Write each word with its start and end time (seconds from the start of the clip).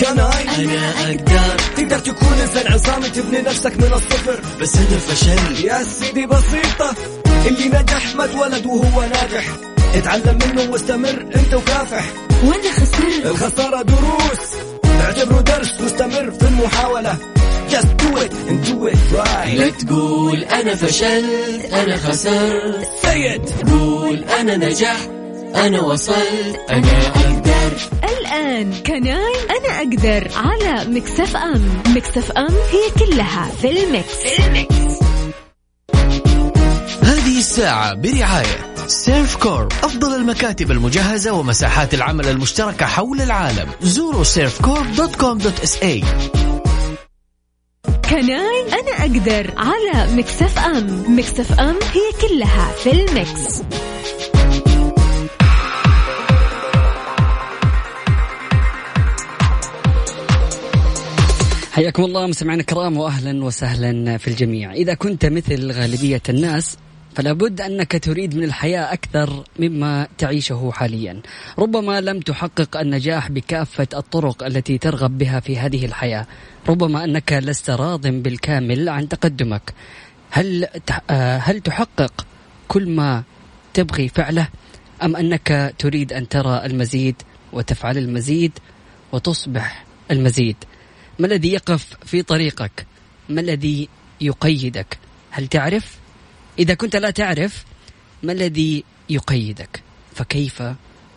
كناي 0.00 0.64
أنا 0.64 0.90
أقدر. 1.00 1.56
تقدر 1.76 1.98
تكون 1.98 2.38
إنسان 2.42 2.72
عصامي 2.72 3.08
تبني 3.08 3.38
نفسك 3.38 3.76
من 3.76 3.92
الصفر. 3.92 4.40
بس 4.60 4.76
أنا 4.76 4.98
فشلت 4.98 5.60
يا 5.64 5.82
سيدي 5.82 6.26
بسيطة 6.26 6.94
اللي 7.46 7.68
نجح 7.68 8.14
ما 8.16 8.24
اتولد 8.24 8.66
وهو 8.66 9.00
ناجح. 9.00 9.44
اتعلم 9.94 10.38
منه 10.46 10.72
واستمر 10.72 11.26
أنت 11.36 11.54
وكافح. 11.54 12.04
وأنا 12.44 12.72
خسرت 12.72 13.26
الخسارة 13.26 13.82
دروس. 13.82 14.48
اعتبره 15.00 15.40
درس 15.40 15.80
واستمر 15.80 16.30
في 16.30 16.42
المحاولة. 16.42 17.16
Just 17.70 17.90
do 18.02 18.16
it 18.24 18.32
and 18.48 18.58
do 18.68 18.86
it 18.92 18.98
right. 19.12 19.54
لا 19.54 19.70
تقول 19.70 20.44
أنا 20.44 20.74
فشلت 20.74 21.72
أنا 21.72 21.96
خسرت. 21.96 22.88
It. 23.04 23.70
قول 23.70 24.24
أنا 24.24 24.56
نجحت. 24.56 25.17
أنا 25.54 25.80
وصلت 25.80 26.60
أنا 26.70 27.06
أقدر. 27.06 27.72
الآن 28.04 28.72
Can 28.86 29.22
I 29.22 29.34
أنا 29.50 29.78
أقدر. 29.78 30.30
على 30.36 30.90
Mix 30.90 31.36
FM. 31.36 31.82
Mix 31.86 32.30
FM 32.30 32.48
هي 32.50 33.06
كلها 33.06 33.50
في 33.62 33.70
ال 33.70 33.79
mix, 33.79 34.14
في 34.14 34.46
ال 34.46 34.56
mix. 34.56 34.98
هذه 37.02 37.38
الساعة 37.38 37.94
برعاية 37.94 38.74
Servcorp 38.86 39.72
أفضل 39.82 40.14
المكاتب 40.16 40.70
المجهزة 40.70 41.32
ومساحات 41.32 41.94
العمل 41.94 42.28
المشتركة 42.28 42.86
حول 42.86 43.20
العالم. 43.20 43.68
زوروا 43.82 44.24
Servcorp 44.24 44.94
dot 44.94 45.16
com 45.16 45.38
dot 45.38 45.60
SA. 45.60 46.04
Can 48.10 48.49
I 48.49 48.62
أنا 48.72 48.92
أقدر. 49.00 49.50
على 49.56 50.12
Mix 50.16 50.58
FM. 50.58 51.04
Mix 51.18 51.60
FM 51.60 51.74
هي 51.92 52.28
كلها 52.28 52.72
في 52.84 52.92
ال 52.92 53.09
mix 53.09 53.62
حياكم 61.78 62.04
الله 62.04 62.26
مستمعينا 62.26 62.60
الكرام 62.60 62.96
واهلا 62.96 63.44
وسهلا 63.44 64.16
في 64.18 64.28
الجميع، 64.28 64.72
إذا 64.72 64.94
كنت 64.94 65.26
مثل 65.26 65.72
غالبية 65.72 66.22
الناس 66.28 66.78
فلا 67.14 67.32
بد 67.32 67.60
أنك 67.60 68.04
تريد 68.04 68.36
من 68.36 68.44
الحياة 68.44 68.92
أكثر 68.92 69.44
مما 69.58 70.08
تعيشه 70.18 70.70
حاليا. 70.74 71.22
ربما 71.58 72.00
لم 72.00 72.20
تحقق 72.20 72.76
النجاح 72.76 73.30
بكافة 73.30 73.86
الطرق 73.94 74.44
التي 74.44 74.78
ترغب 74.78 75.18
بها 75.18 75.40
في 75.40 75.58
هذه 75.58 75.84
الحياة. 75.84 76.26
ربما 76.68 77.04
أنك 77.04 77.32
لست 77.32 77.70
راض 77.70 78.06
بالكامل 78.06 78.88
عن 78.88 79.08
تقدمك. 79.08 79.74
هل 80.30 80.66
هل 81.40 81.60
تحقق 81.60 82.26
كل 82.68 82.90
ما 82.90 83.22
تبغي 83.74 84.08
فعله 84.08 84.48
أم 85.02 85.16
أنك 85.16 85.74
تريد 85.78 86.12
أن 86.12 86.28
ترى 86.28 86.66
المزيد 86.66 87.22
وتفعل 87.52 87.98
المزيد 87.98 88.52
وتصبح 89.12 89.84
المزيد؟ 90.10 90.56
ما 91.18 91.26
الذي 91.26 91.52
يقف 91.52 91.96
في 92.06 92.22
طريقك؟ 92.22 92.86
ما 93.28 93.40
الذي 93.40 93.88
يقيدك؟ 94.20 94.98
هل 95.30 95.46
تعرف؟ 95.46 95.98
إذا 96.58 96.74
كنت 96.74 96.96
لا 96.96 97.10
تعرف 97.10 97.64
ما 98.22 98.32
الذي 98.32 98.84
يقيدك؟ 99.10 99.82
فكيف 100.14 100.62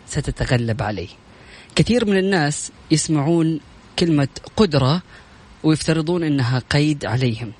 ستتغلب 0.06 0.82
عليه؟ 0.82 1.08
كثير 1.74 2.04
من 2.04 2.18
الناس 2.18 2.72
يسمعون 2.90 3.60
كلمة 3.98 4.28
قدرة 4.56 5.02
ويفترضون 5.62 6.24
إنها 6.24 6.58
قيد 6.58 7.04
عليهم. 7.04 7.52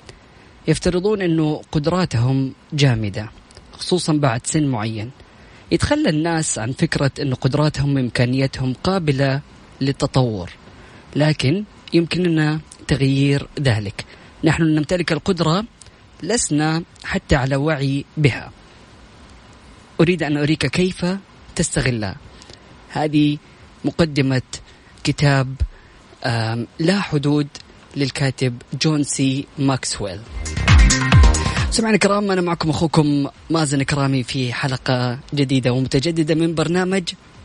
يفترضون 0.68 1.22
انه 1.22 1.62
قدراتهم 1.72 2.52
جامدة 2.72 3.30
خصوصا 3.72 4.12
بعد 4.12 4.46
سن 4.46 4.66
معين. 4.66 5.10
يتخلى 5.72 6.08
الناس 6.08 6.58
عن 6.58 6.72
فكرة 6.72 7.10
انه 7.20 7.36
قدراتهم 7.36 7.94
وامكانياتهم 7.94 8.74
قابلة 8.84 9.40
للتطور. 9.80 10.50
لكن 11.16 11.64
يمكننا 11.92 12.60
تغيير 12.88 13.48
ذلك. 13.60 14.04
نحن 14.44 14.62
نمتلك 14.62 15.12
القدرة 15.12 15.64
لسنا 16.22 16.82
حتى 17.04 17.36
على 17.36 17.56
وعي 17.56 18.04
بها. 18.16 18.50
أريد 20.00 20.22
أن 20.22 20.36
أريك 20.36 20.66
كيف 20.66 21.06
تستغلها 21.54 22.16
هذه 22.88 23.38
مقدمة 23.84 24.42
كتاب 25.04 25.54
لا 26.78 27.00
حدود 27.00 27.48
للكاتب 27.96 28.62
جون 28.82 29.02
سي 29.02 29.46
ماكسويل. 29.58 30.20
سمعنا 31.70 31.94
الكرام 31.94 32.30
أنا 32.30 32.40
معكم 32.40 32.70
أخوكم 32.70 33.26
مازن 33.50 33.82
كرامي 33.82 34.22
في 34.22 34.52
حلقة 34.52 35.18
جديدة 35.34 35.72
ومتجددة 35.72 36.34
من 36.34 36.54
برنامج 36.54 37.02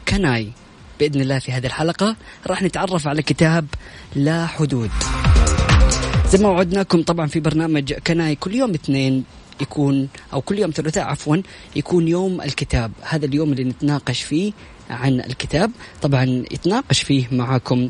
كناي. 0.07 0.51
بإذن 0.99 1.21
الله 1.21 1.39
في 1.39 1.51
هذه 1.51 1.65
الحلقة. 1.65 2.15
راح 2.47 2.61
نتعرف 2.61 3.07
على 3.07 3.21
كتاب 3.21 3.65
لا 4.15 4.45
حدود. 4.45 4.89
زي 6.29 6.43
ما 6.43 6.49
وعدناكم 6.49 7.03
طبعا 7.03 7.27
في 7.27 7.39
برنامج 7.39 7.93
كناي 7.93 8.35
كل 8.35 8.55
يوم 8.55 8.73
اثنين 8.73 9.23
يكون 9.61 10.09
أو 10.33 10.41
كل 10.41 10.59
يوم 10.59 10.71
ثلاثاء 10.71 11.03
عفوا 11.03 11.37
يكون 11.75 12.07
يوم 12.07 12.41
الكتاب. 12.41 12.91
هذا 13.01 13.25
اليوم 13.25 13.51
اللي 13.51 13.63
نتناقش 13.63 14.23
فيه 14.23 14.51
عن 14.89 15.19
الكتاب. 15.19 15.71
طبعا 16.01 16.23
يتناقش 16.51 17.01
فيه 17.01 17.27
معاكم 17.31 17.89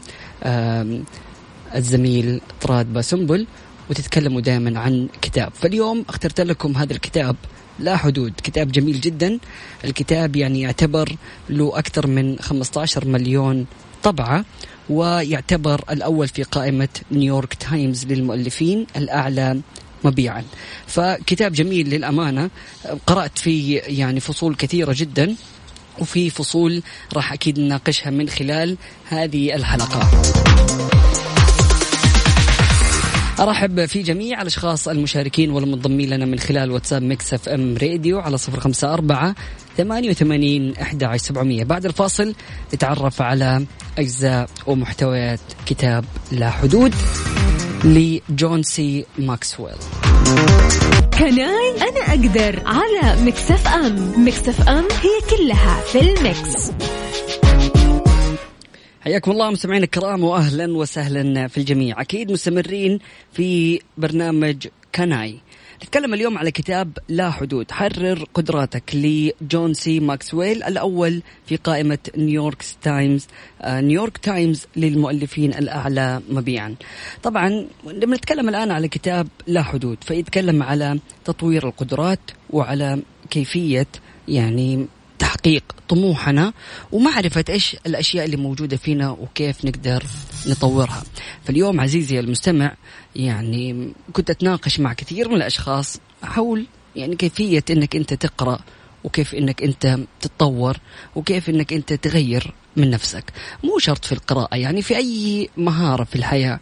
الزميل 1.76 2.42
طراد 2.62 2.94
باسنبل 2.94 3.48
وتتكلموا 3.90 4.42
دائما 4.42 4.80
عن 4.80 5.08
كتاب. 5.22 5.52
فاليوم 5.54 6.06
اخترت 6.10 6.42
لكم 6.42 6.78
هذا 6.78 6.94
الكتاب 6.94 7.36
لا 7.80 7.98
حدود. 7.98 8.34
كتاب 8.44 8.72
جميل 8.72 9.02
جدا. 9.02 9.40
الكتاب 9.86 10.36
يعني 10.36 10.62
يعتبر 10.62 11.16
له 11.50 11.80
أكثر 11.80 12.08
من 12.08 12.40
15 12.40 13.06
مليون 13.06 13.66
طبعة 14.04 14.46
ويعتبر 14.90 15.84
الأول 15.90 16.28
في 16.28 16.44
قائمة 16.44 16.90
نيويورك 17.12 17.54
تايمز 17.54 18.06
للمؤلفين 18.06 18.88
الأعلى 18.96 19.62
مبيعا. 20.04 20.44
فكتاب 20.88 21.52
جميل 21.52 21.90
للأمانة. 21.90 22.50
قرأت 23.08 23.40
فيه 23.40 23.82
يعني 23.82 24.20
فصول 24.20 24.56
كثيرة 24.56 24.96
جدا 24.98 25.36
وفي 26.00 26.30
فصول 26.30 26.84
راح 27.14 27.34
أكيد 27.34 27.60
نناقشها 27.60 28.10
من 28.10 28.30
خلال 28.30 28.78
هذه 29.10 29.56
الحلقة. 29.56 30.12
أرحب 33.40 33.86
في 33.86 34.02
جميع 34.02 34.42
الأشخاص 34.42 34.88
المشاركين 34.88 35.52
والمنضمين 35.52 36.10
لنا 36.10 36.26
من 36.26 36.40
خلال 36.40 36.72
واتساب 36.72 37.02
Mix 37.02 37.34
FM 37.34 37.78
Radio 37.82 38.20
على 38.20 38.38
صفر 38.38 38.60
خمسة 38.60 38.94
أربعة 38.94 39.36
ثمانية 39.78 40.10
وثمانين 40.10 40.74
أحد 40.82 41.16
سبعمية. 41.16 41.64
بعد 41.64 41.86
الفاصل 41.86 42.36
نتعرف 42.74 43.22
على 43.22 43.66
أجزاء 43.98 44.50
ومحتويات 44.68 45.40
كتاب 45.66 46.06
لا 46.32 46.50
حدود 46.50 46.94
لجون 47.84 48.64
سي 48.64 49.06
ماكسويل. 49.18 49.76
Can 51.20 51.62
I 51.62 51.76
أنا 51.82 52.00
أقدر 52.08 52.62
على 52.66 53.22
Mix 53.22 53.68
FM. 53.68 54.26
Mix 54.28 54.70
FM 54.70 54.84
هي 54.84 55.38
كلها 55.38 55.82
في 55.82 56.00
ال 56.00 56.18
Mix 56.18 56.72
حياكم 59.08 59.32
الله 59.32 59.52
مستمعينا 59.52 59.86
الكرام 59.86 60.24
واهلا 60.24 60.78
وسهلا 60.78 61.48
في 61.48 61.58
الجميع. 61.58 62.02
أكيد 62.02 62.32
مستمرين 62.32 63.00
في 63.34 63.80
برنامج 63.98 64.68
Can 64.96 65.21
I. 65.21 65.38
نتكلم 65.84 66.14
اليوم 66.14 66.38
على 66.38 66.52
كتاب 66.52 66.98
لا 67.10 67.32
حدود. 67.32 67.72
حرر 67.72 68.26
قدراتك 68.34 68.96
لجون 68.96 69.74
سي 69.74 70.00
ماكسويل 70.00 70.64
الأول 70.64 71.22
في 71.46 71.56
قائمة 71.56 71.98
نيويورك 72.18 72.66
تايمز 72.82 73.28
نيويورك 73.66 74.18
تايمز 74.18 74.66
للمؤلفين 74.76 75.54
الأعلى 75.54 76.22
مبيعا. 76.30 76.76
طبعا 77.24 77.68
لما 77.86 78.16
نتكلم 78.16 78.50
الآن 78.50 78.72
على 78.72 78.88
كتاب 78.88 79.28
لا 79.48 79.64
حدود 79.64 79.98
فيتكلم 80.02 80.64
على 80.64 81.00
تطوير 81.26 81.68
القدرات 81.68 82.20
وعلى 82.50 83.02
كيفية 83.30 83.88
يعني 84.28 84.88
تحقيق 85.20 85.64
طموحنا 85.90 86.54
ومعرفة 86.92 87.46
إيش 87.50 87.76
الأشياء 87.86 88.26
اللي 88.26 88.38
موجودة 88.38 88.78
فينا 88.78 89.10
وكيف 89.10 89.66
نقدر 89.66 90.04
نطورها. 90.48 91.04
فاليوم 91.46 91.82
عزيزي 91.82 92.20
المستمع 92.20 92.76
يعني 93.16 93.94
كنت 94.14 94.30
أتناقش 94.30 94.80
مع 94.80 94.94
كثير 94.94 95.30
من 95.30 95.36
الأشخاص 95.36 96.00
حول 96.24 96.66
يعني 96.96 97.16
كيفية 97.16 97.64
أنك 97.70 97.96
أنت 97.96 98.14
تقرأ 98.14 98.60
وكيف 99.04 99.36
إنك 99.36 99.64
أنت 99.64 100.00
تتطور 100.22 100.78
وكيف 101.16 101.50
إنك 101.50 101.74
أنت 101.74 101.94
تغير 101.94 102.54
من 102.76 102.90
نفسك. 102.90 103.24
مو 103.64 103.80
شرط 103.80 104.06
في 104.06 104.12
القراءة 104.12 104.56
يعني 104.56 104.82
في 104.82 104.98
أي 104.98 105.50
مهارة 105.58 106.04
في 106.04 106.16
الحياة 106.16 106.60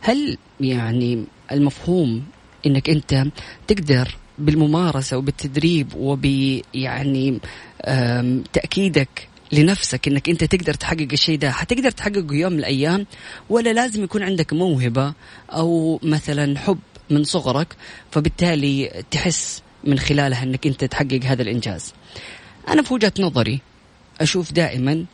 هل 0.00 0.38
يعني 0.60 1.24
المفهوم 1.52 2.24
إنك 2.66 2.90
أنت 2.90 3.24
تقدر 3.66 4.16
بالممارسة 4.38 5.16
وبالتدريب 5.16 5.94
وب 5.94 6.24
يعني 6.74 7.40
تأكيدك 8.52 9.28
لنفسك 9.52 10.08
إنك 10.08 10.28
أنت 10.28 10.44
تقدر 10.44 10.74
تحقق 10.74 11.08
الشيء 11.12 11.38
ده 11.38 11.50
حتقدر 11.50 11.90
تحققه 11.90 12.34
يوم 12.34 12.52
من 12.52 12.58
الأيام 12.58 13.06
ولا 13.48 13.70
لازم 13.72 14.04
يكون 14.04 14.22
عندك 14.22 14.52
موهبة 14.52 15.12
أو 15.50 16.00
مثلا 16.02 16.58
حب 16.58 16.78
من 17.10 17.24
صغرك 17.24 17.76
فبالتالي 18.10 19.04
تحس 19.10 19.62
من 19.84 19.98
خلالها 19.98 20.42
إنك 20.42 20.66
أنت 20.66 20.84
تحقق 20.84 21.20
هذا 21.24 21.42
الإنجاز. 21.42 21.92
أنا 22.68 22.82
في 22.82 22.94
وجهة 22.94 23.12
نظري 23.18 23.60
أشوف 24.20 24.52
دائما 24.52 25.04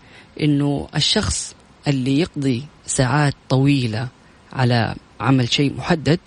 إنه 0.40 0.88
الشخص 0.96 1.54
اللي 1.88 2.20
يقضي 2.20 2.64
ساعات 2.86 3.34
طويلة 3.48 4.08
على 4.52 4.94
عمل 5.20 5.52
شيء 5.52 5.74
محدد 5.74 6.20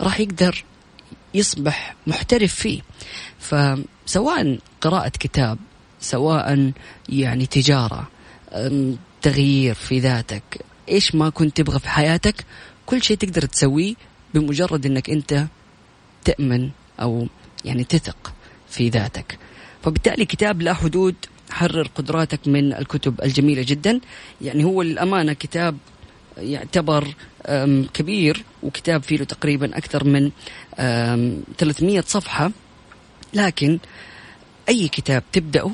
راح 0.00 0.20
يقدر 0.20 0.64
يصبح 1.34 1.94
محترف 2.06 2.54
فيه 2.54 2.80
فسواء 3.38 4.58
قراءة 4.80 5.08
كتاب 5.08 5.58
سواء 6.00 6.72
يعني 7.08 7.46
تجارة 7.46 8.08
تغيير 9.22 9.74
في 9.74 9.98
ذاتك. 9.98 10.42
إيش 10.88 11.14
ما 11.14 11.30
كنت 11.30 11.56
تبغى 11.56 11.78
في 11.78 11.88
حياتك 11.88 12.44
كل 12.86 13.02
شيء 13.02 13.16
تقدر 13.16 13.42
تسويه 13.42 13.94
بمجرد 14.34 14.86
إنك 14.86 15.10
أنت 15.10 15.46
تأمن 16.24 16.70
أو 17.00 17.26
يعني 17.64 17.84
تثق 17.84 18.32
في 18.68 18.88
ذاتك. 18.88 19.38
فبالتالي 19.82 20.24
كتاب 20.24 20.62
لا 20.62 20.74
حدود 20.74 21.14
حرر 21.50 21.90
قدراتك 21.94 22.48
من 22.48 22.72
الكتب 22.72 23.20
الجميلة 23.22 23.64
جدا. 23.66 24.00
يعني 24.40 24.64
هو 24.64 24.82
للأمانة 24.82 25.32
كتاب 25.32 25.76
يعتبر 26.38 27.14
كبير 27.94 28.44
وكتاب 28.62 29.02
فيه 29.02 29.16
له 29.16 29.24
تقريبا 29.24 29.78
أكثر 29.78 30.04
من 30.04 30.30
300 31.58 32.00
صفحة. 32.00 32.50
لكن 33.34 33.78
أي 34.68 34.88
كتاب 34.88 35.22
تبدأه 35.32 35.70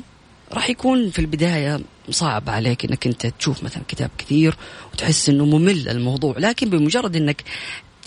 راح 0.55 0.69
يكون 0.69 1.09
في 1.09 1.19
البداية 1.19 1.81
صعب 2.09 2.49
عليك 2.49 2.85
إنك 2.85 3.07
أنت 3.07 3.27
تشوف 3.27 3.63
مثلا 3.63 3.83
كتاب 3.87 4.09
كثير 4.17 4.57
وتحس 4.93 5.29
إنه 5.29 5.45
ممل 5.45 5.89
الموضوع 5.89 6.35
لكن 6.37 6.69
بمجرد 6.69 7.15
إنك 7.15 7.43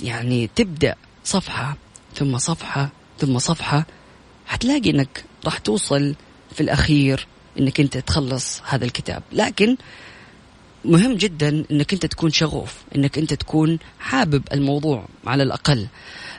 يعني 0.03 0.51
تبدأ 0.57 0.95
صفحة 1.25 1.77
ثم 2.15 2.39
صفحة 2.39 2.91
ثم 3.19 3.39
صفحة 3.39 3.87
حتلاقي 4.47 4.91
إنك 4.91 5.25
راح 5.45 5.59
توصل 5.59 6.15
في 6.55 6.61
الأخير 6.61 7.27
إنك 7.59 7.81
أنت 7.81 7.99
تخلص 7.99 8.63
هذا 8.65 8.85
الكتاب. 8.85 9.23
لكن 9.33 9.77
مهم 10.85 11.15
جدا 11.15 11.65
إنك 11.71 11.93
أنت 11.93 12.07
تكون 12.07 12.31
شغوف 12.31 12.75
إنك 12.97 13.19
أنت 13.19 13.35
تكون 13.35 13.79
حابب 13.99 14.43
الموضوع 14.53 15.09
على 15.27 15.43
الأقل. 15.43 15.87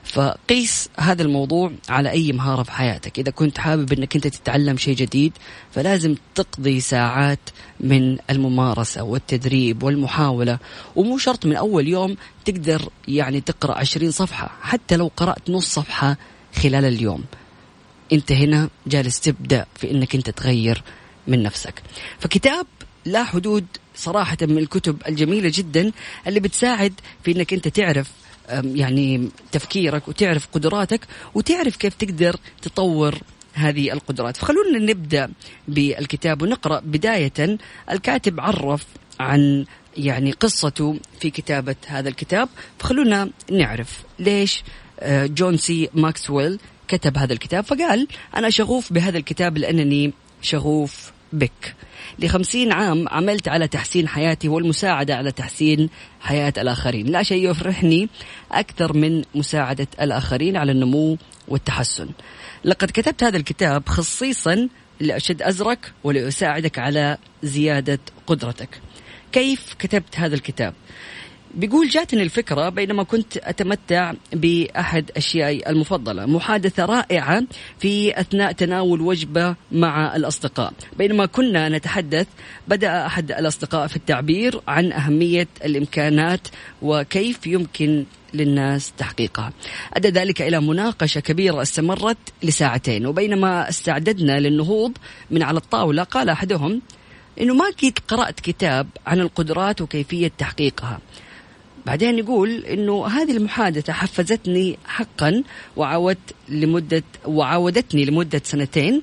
فقيس 0.10 0.90
هذا 1.00 1.22
الموضوع 1.22 1.72
على 1.90 2.10
أي 2.10 2.32
مهارة 2.32 2.64
في 2.64 2.72
حياتك. 2.72 3.20
إذا 3.20 3.32
كنت 3.32 3.58
حابب 3.58 3.94
إنك 3.94 4.16
أنت 4.16 4.28
تتعلم 4.28 4.78
شيء 4.78 4.96
جديد 4.96 5.34
فلازم 5.72 6.16
تقضي 6.36 6.80
ساعات 6.80 7.40
من 7.80 8.18
الممارسة 8.30 9.04
والتدريب 9.04 9.84
والمحاولة. 9.84 10.60
ومو 10.96 11.18
شرط 11.18 11.46
من 11.46 11.56
أول 11.56 11.88
يوم 11.88 12.18
تقدر 12.46 12.90
يعني 13.08 13.42
تقرأ 13.42 13.78
عشرين 13.78 14.12
صفحة 14.12 14.52
حتى 14.62 14.96
لو 14.96 15.12
قرأت 15.18 15.50
نص 15.50 15.74
صفحة 15.74 16.18
خلال 16.56 16.86
اليوم. 16.86 17.24
أنت 18.14 18.32
هنا 18.32 18.70
جالس 18.88 19.20
تبدأ 19.20 19.66
في 19.76 19.92
إنك 19.92 20.16
أنت 20.16 20.30
تغير 20.30 20.84
من 21.28 21.44
نفسك. 21.44 21.82
فكتاب 22.20 22.66
لا 23.06 23.24
حدود 23.24 23.66
صراحة 23.96 24.38
من 24.42 24.58
الكتب 24.58 25.02
الجميلة 25.08 25.52
جدا 25.54 25.92
اللي 26.28 26.40
بتساعد 26.40 26.94
في 27.24 27.32
إنك 27.32 27.54
أنت 27.54 27.68
تعرف 27.68 28.12
يعني 28.64 29.30
تفكيرك 29.52 30.08
وتعرف 30.08 30.48
قدراتك 30.54 31.02
وتعرف 31.36 31.76
كيف 31.76 31.94
تقدر 31.94 32.36
تطور 32.62 33.16
هذه 33.54 33.94
القدرات. 33.94 34.38
فخلونا 34.38 34.80
نبدأ 34.80 35.32
بالكتاب 35.68 36.42
ونقرأ 36.42 36.80
بداية. 36.80 37.58
الكاتب 37.92 38.40
عرف 38.40 38.86
عن 39.20 39.66
يعني 39.98 40.32
قصته 40.32 41.00
في 41.20 41.30
كتابة 41.30 41.76
هذا 41.88 42.10
الكتاب. 42.10 42.50
فخلونا 42.80 43.30
نعرف 43.52 44.04
ليش 44.20 44.64
آه، 45.00 45.26
جون 45.26 45.58
سي 45.58 45.90
ماكسويل 45.94 46.60
كتب 46.88 47.18
هذا 47.18 47.34
الكتاب. 47.34 47.64
فقال 47.64 48.08
أنا 48.36 48.50
شغوف 48.50 48.94
بهذا 48.94 49.18
الكتاب 49.18 49.58
لأنني 49.58 50.14
شغوف 50.42 51.12
بك. 51.34 51.76
لخمسين 52.20 52.72
عام 52.72 53.10
عملت 53.10 53.48
على 53.48 53.68
تحسين 53.68 54.08
حياتي 54.08 54.48
والمساعدة 54.48 55.16
على 55.16 55.32
تحسين 55.32 55.90
حياة 56.22 56.54
الآخرين. 56.58 57.06
لا 57.06 57.24
شيء 57.24 57.50
يفرحني 57.52 58.10
أكثر 58.52 58.94
من 58.94 59.24
مساعدة 59.36 59.88
الآخرين 60.02 60.58
على 60.58 60.72
النمو 60.72 61.18
والتحسن. 61.48 62.10
لقد 62.66 62.92
كتبت 62.92 63.24
هذا 63.24 63.38
الكتاب 63.38 63.90
خصيصا 63.90 64.70
لأشد 65.00 65.42
أزرك 65.42 65.92
ولأساعدك 66.04 66.80
على 66.80 67.18
زيادة 67.44 68.00
قدرتك. 68.28 68.70
كيف 69.32 69.74
كتبت 69.80 70.20
هذا 70.20 70.36
الكتاب؟ 70.36 70.74
بيقول 71.54 71.88
جاتني 71.88 72.24
الفكرة 72.24 72.70
بينما 72.70 73.04
كنت 73.04 73.38
أتمتع 73.38 74.14
بأحد 74.34 75.12
أشيائي 75.18 75.70
المفضلة. 75.70 76.26
محادثة 76.26 76.86
رائعة 76.86 77.44
في 77.80 78.20
أثناء 78.20 78.52
تناول 78.52 79.02
وجبة 79.02 79.56
مع 79.72 80.16
الأصدقاء. 80.16 80.74
بينما 80.98 81.26
كنا 81.26 81.70
نتحدث 81.70 82.28
بدأ 82.68 83.06
أحد 83.06 83.32
الأصدقاء 83.32 83.88
في 83.88 83.96
التعبير 83.96 84.62
عن 84.68 84.92
أهمية 84.92 85.48
الإمكانات 85.66 86.48
وكيف 86.82 87.48
يمكن 87.48 88.06
للناس 88.34 88.94
تحقيقها. 88.98 89.54
أدى 89.94 90.08
ذلك 90.08 90.42
إلى 90.42 90.62
مناقشة 90.62 91.20
كبيرة 91.20 91.62
استمرت 91.62 92.18
لساعتين 92.44 93.06
وبينما 93.06 93.70
استعددنا 93.70 94.40
للنهوض 94.40 94.98
من 95.32 95.44
على 95.44 95.58
الطاولة 95.58 96.04
قال 96.04 96.30
أحدهم 96.30 96.82
إنه 97.42 97.54
ما 97.54 97.72
كنت 97.82 98.00
قرأت 98.08 98.40
كتاب 98.40 98.88
عن 99.08 99.20
القدرات 99.20 99.82
وكيفية 99.82 100.32
تحقيقها. 100.38 101.00
بعدين 101.86 102.18
يقول 102.18 102.66
إنه 102.66 103.08
هذه 103.08 103.32
المحادثة 103.32 103.94
حفزتني 103.94 104.78
حقا 104.86 105.44
وعودت 105.78 106.36
لمده 106.50 107.04
وعودتني 107.26 108.06
لمدة 108.06 108.42
سنتين 108.44 109.02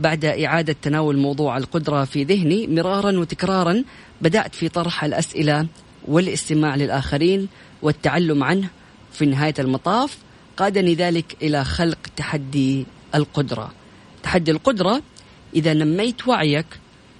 بعد 0.00 0.24
إعادة 0.24 0.76
تناول 0.82 1.16
موضوع 1.16 1.56
القدرة 1.56 2.04
في 2.04 2.24
ذهني 2.24 2.66
مرارا 2.66 3.18
وتكرارا 3.18 3.84
بدأت 4.20 4.54
في 4.54 4.68
طرح 4.68 5.04
الأسئلة 5.04 5.66
والاستماع 6.08 6.76
للآخرين 6.76 7.48
والتعلم 7.82 8.44
عنه 8.44 8.68
في 9.12 9.26
نهاية 9.26 9.54
المطاف 9.58 10.18
قادني 10.56 10.94
ذلك 10.94 11.36
إلى 11.42 11.64
خلق 11.64 11.98
تحدي 12.16 12.86
القدرة. 13.14 13.72
تحدي 14.22 14.50
القدرة 14.50 15.02
إذا 15.56 15.74
نميت 15.74 16.28
وعيك 16.28 16.66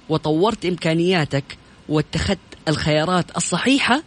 وطورت 0.08 0.66
إمكانياتك 0.66 1.44
واتخذت 1.88 2.38
الخيارات 2.68 3.36
الصحيحة 3.36 4.02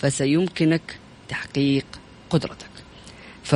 فسيمكنك 0.00 0.98
تحقيق 1.28 1.84
قدرتك. 2.30 2.70
ف 3.42 3.54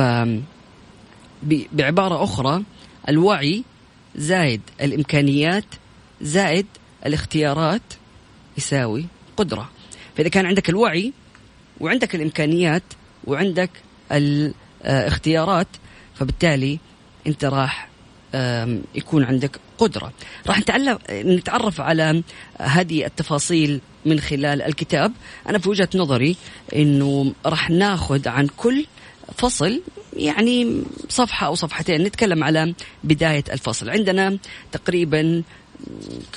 بعبارة 1.71 2.23
أخرى 2.23 2.63
الوعي 3.09 3.63
زائد 4.15 4.61
الإمكانيات 4.81 5.65
زائد 6.21 6.65
الاختيارات 7.05 7.81
يساوي 8.57 9.05
قدرة. 9.37 9.69
فإذا 10.17 10.29
كان 10.29 10.45
عندك 10.45 10.69
الوعي 10.69 11.13
وعندك 11.79 12.15
الإمكانيات 12.15 12.83
وعندك 13.23 13.69
الاختيارات 14.11 15.67
فبالتالي 16.15 16.79
أنت 17.27 17.45
راح 17.45 17.89
يكون 18.95 19.23
عندك 19.23 19.59
قدرة. 19.77 20.13
راح 20.47 20.59
نتعرف 21.11 21.81
على 21.81 22.23
هذه 22.59 23.05
التفاصيل 23.05 23.81
من 24.05 24.19
خلال 24.19 24.61
الكتاب. 24.61 25.11
أنا 25.49 25.59
في 25.59 25.69
وجهة 25.69 25.89
نظري 25.95 26.35
أنه 26.75 27.33
راح 27.45 27.69
ناخذ 27.69 28.27
عن 28.27 28.47
كل 28.57 28.85
فصل 29.37 29.81
يعني 30.13 30.83
صفحة 31.09 31.47
أو 31.47 31.55
صفحتين 31.55 32.03
نتكلم 32.03 32.43
على 32.43 32.73
بداية 33.03 33.43
الفصل. 33.51 33.89
عندنا 33.89 34.37
تقريبا 34.71 35.43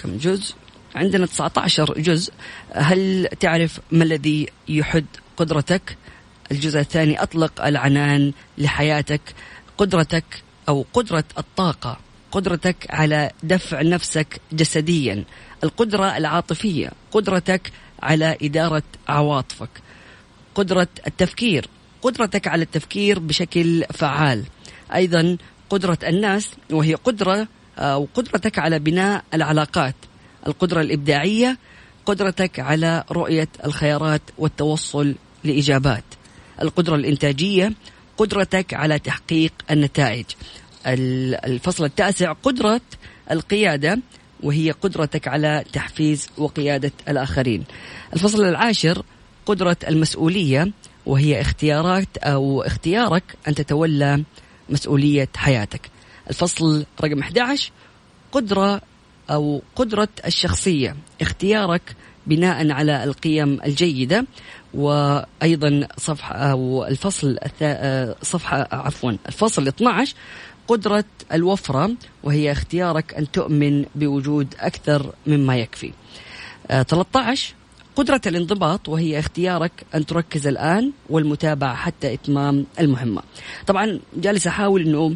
كم 0.03 0.17
جزء؟ 0.17 0.55
عندنا 0.95 1.27
19 1.27 2.01
جزء. 2.01 2.33
هل 2.73 3.29
تعرف 3.41 3.81
ما 3.91 4.05
الذي 4.05 4.49
يحد 4.69 5.07
قدرتك؟ 5.37 5.97
الجزء 6.53 6.81
الثاني 6.81 7.23
أطلق 7.23 7.65
العنان 7.65 8.33
لحياتك. 8.59 9.21
قدرتك 9.79 10.25
أو 10.69 10.87
قدرة 10.93 11.25
الطاقة 11.39 11.99
قدرتك 12.33 12.87
على 12.91 13.31
دفع 13.43 13.83
نفسك 13.83 14.41
جسديا. 14.53 15.25
القدرة 15.65 16.17
العاطفية 16.17 16.91
قدرتك 17.13 17.73
على 18.03 18.39
إدارة 18.43 18.83
عواطفك 19.09 19.71
قدرة 20.55 20.89
التفكير 21.07 21.69
قدرتك 22.03 22.49
على 22.49 22.63
التفكير 22.63 23.19
بشكل 23.19 23.85
فعال. 23.85 24.45
أيضا 24.95 25.37
قدرة 25.71 25.99
الناس 26.07 26.51
وهي 26.71 26.95
قدرة 26.95 27.49
أو 27.79 28.09
قدرتك 28.15 28.59
على 28.59 28.79
بناء 28.79 29.25
العلاقات. 29.35 29.95
القدرة 30.47 30.81
الإبداعية 30.81 31.59
قدرتك 32.07 32.61
على 32.61 33.05
رؤية 33.13 33.49
الخيارات 33.65 34.23
والتوصل 34.39 35.15
لإجابات. 35.45 36.05
القدرة 36.63 36.95
الإنتاجية 36.95 37.73
قدرتك 38.17 38.75
على 38.75 38.99
تحقيق 38.99 39.53
النتائج. 39.71 40.27
الفصل 40.87 41.85
التاسع 41.85 42.33
قدرة 42.33 42.81
القيادة. 43.31 43.99
وهي 44.43 44.71
قدرتك 44.71 45.29
على 45.29 45.65
تحفيز 45.73 46.29
وقيادة 46.39 46.93
الآخرين. 47.09 47.65
الفصل 48.15 48.45
العاشر 48.45 49.03
قدرة 49.47 49.77
المسؤولية 49.89 50.73
وهي 51.07 51.41
اختيارات 51.41 52.17
أو 52.19 52.63
اختيارك 52.63 53.23
أن 53.49 53.55
تتولى 53.55 54.25
مسؤولية 54.69 55.29
حياتك. 55.37 55.91
الفصل 56.31 56.87
رقم 57.05 57.19
11 57.21 57.73
قدرة 58.33 58.81
أو 59.31 59.63
قدرة 59.77 60.09
الشخصية 60.27 60.97
اختيارك 61.21 61.97
بناء 62.27 62.71
على 62.71 63.05
القيم 63.05 63.61
الجيدة. 63.67 64.27
وأيضا 64.75 65.89
صفحة 65.97 66.35
أو 66.35 66.85
الفصل 66.85 67.39
صفحة 68.23 68.69
عفوا 68.73 69.13
الفصل 69.29 69.69
12 69.69 70.15
قدرة 70.69 71.05
الوفرة 71.33 71.91
وهي 72.23 72.53
اختيارك 72.53 73.15
أن 73.15 73.31
تؤمن 73.31 73.85
بوجود 73.95 74.55
أكثر 74.61 75.13
مما 75.27 75.57
يكفي. 75.57 75.93
13 76.69 77.55
قدرة 77.97 78.21
الانضباط 78.27 78.89
وهي 78.89 79.19
اختيارك 79.19 79.73
أن 79.95 80.07
تركز 80.07 80.47
الآن 80.47 80.93
والمتابعة 81.11 81.75
حتى 81.75 82.15
إتمام 82.15 82.67
المهمة. 82.81 83.23
طبعا 83.67 84.01
جالس 84.17 84.47
أحاول 84.47 84.83
أنه 84.83 85.15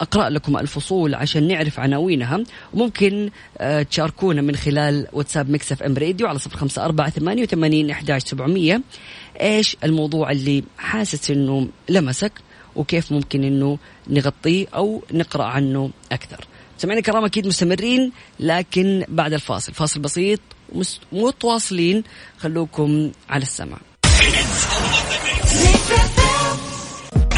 أقرأ 0.00 0.28
لكم 0.28 0.56
الفصول 0.56 1.14
عشان 1.14 1.48
نعرف 1.48 1.80
عناوينها. 1.80 2.44
وممكن 2.74 3.30
أه، 3.58 3.82
تشاركونا 3.82 4.42
من 4.42 4.56
خلال 4.56 5.06
واتساب 5.12 5.50
Mix 5.50 5.82
FM 5.82 5.94
Radio 5.94 6.26
على 6.26 6.38
صفر 6.38 6.56
خمسة 6.56 6.84
أربعة 6.84 7.10
ثمانية 7.10 7.42
وثمانين 7.42 7.90
أحداش 7.90 8.22
سبعمية. 8.22 8.82
إيش 9.40 9.76
الموضوع 9.84 10.30
اللي 10.30 10.64
حاسس 10.78 11.30
أنه 11.30 11.68
لمسك 11.88 12.32
وكيف 12.76 13.12
ممكن 13.12 13.44
أنه 13.44 13.78
نغطيه 14.08 14.66
أو 14.74 15.02
نقرأ 15.12 15.44
عنه 15.44 15.90
أكثر؟ 16.12 16.44
سمعنا 16.78 17.00
كرام 17.00 17.24
أكيد 17.24 17.46
مستمرين 17.46 18.12
لكن 18.40 19.04
بعد 19.08 19.32
الفاصل. 19.32 19.72
فاصل 19.72 20.00
بسيط 20.00 20.40
متواصلين. 21.12 22.04
خلوكم 22.38 23.12
على 23.28 23.42
السمع 23.42 23.78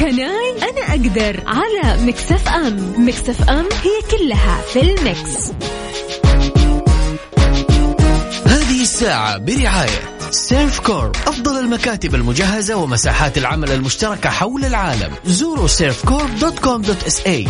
Can 0.04 0.40
I 0.40 0.52
أنا 0.62 0.90
أقدر 0.90 1.42
على 1.46 2.06
Mix 2.06 2.48
FM 2.48 3.06
Mix 3.06 3.50
FM 3.50 3.64
هي 3.64 4.18
كلها 4.18 4.60
في 4.60 4.80
ال 4.80 4.98
Mix 4.98 5.52
هذه 8.46 8.82
الساعة 8.82 9.38
برعاية 9.38 10.16
Servcorp 10.30 11.12
أفضل 11.26 11.58
المكاتب 11.58 12.14
المجهزة 12.14 12.76
ومساحات 12.76 13.38
العمل 13.38 13.70
المشتركة 13.70 14.30
حول 14.30 14.64
العالم. 14.64 15.12
زوروا 15.24 15.66
Servcorp 15.66 16.30
dot 16.40 16.58
com 16.58 16.82
dot 16.82 17.04
SA 17.04 17.46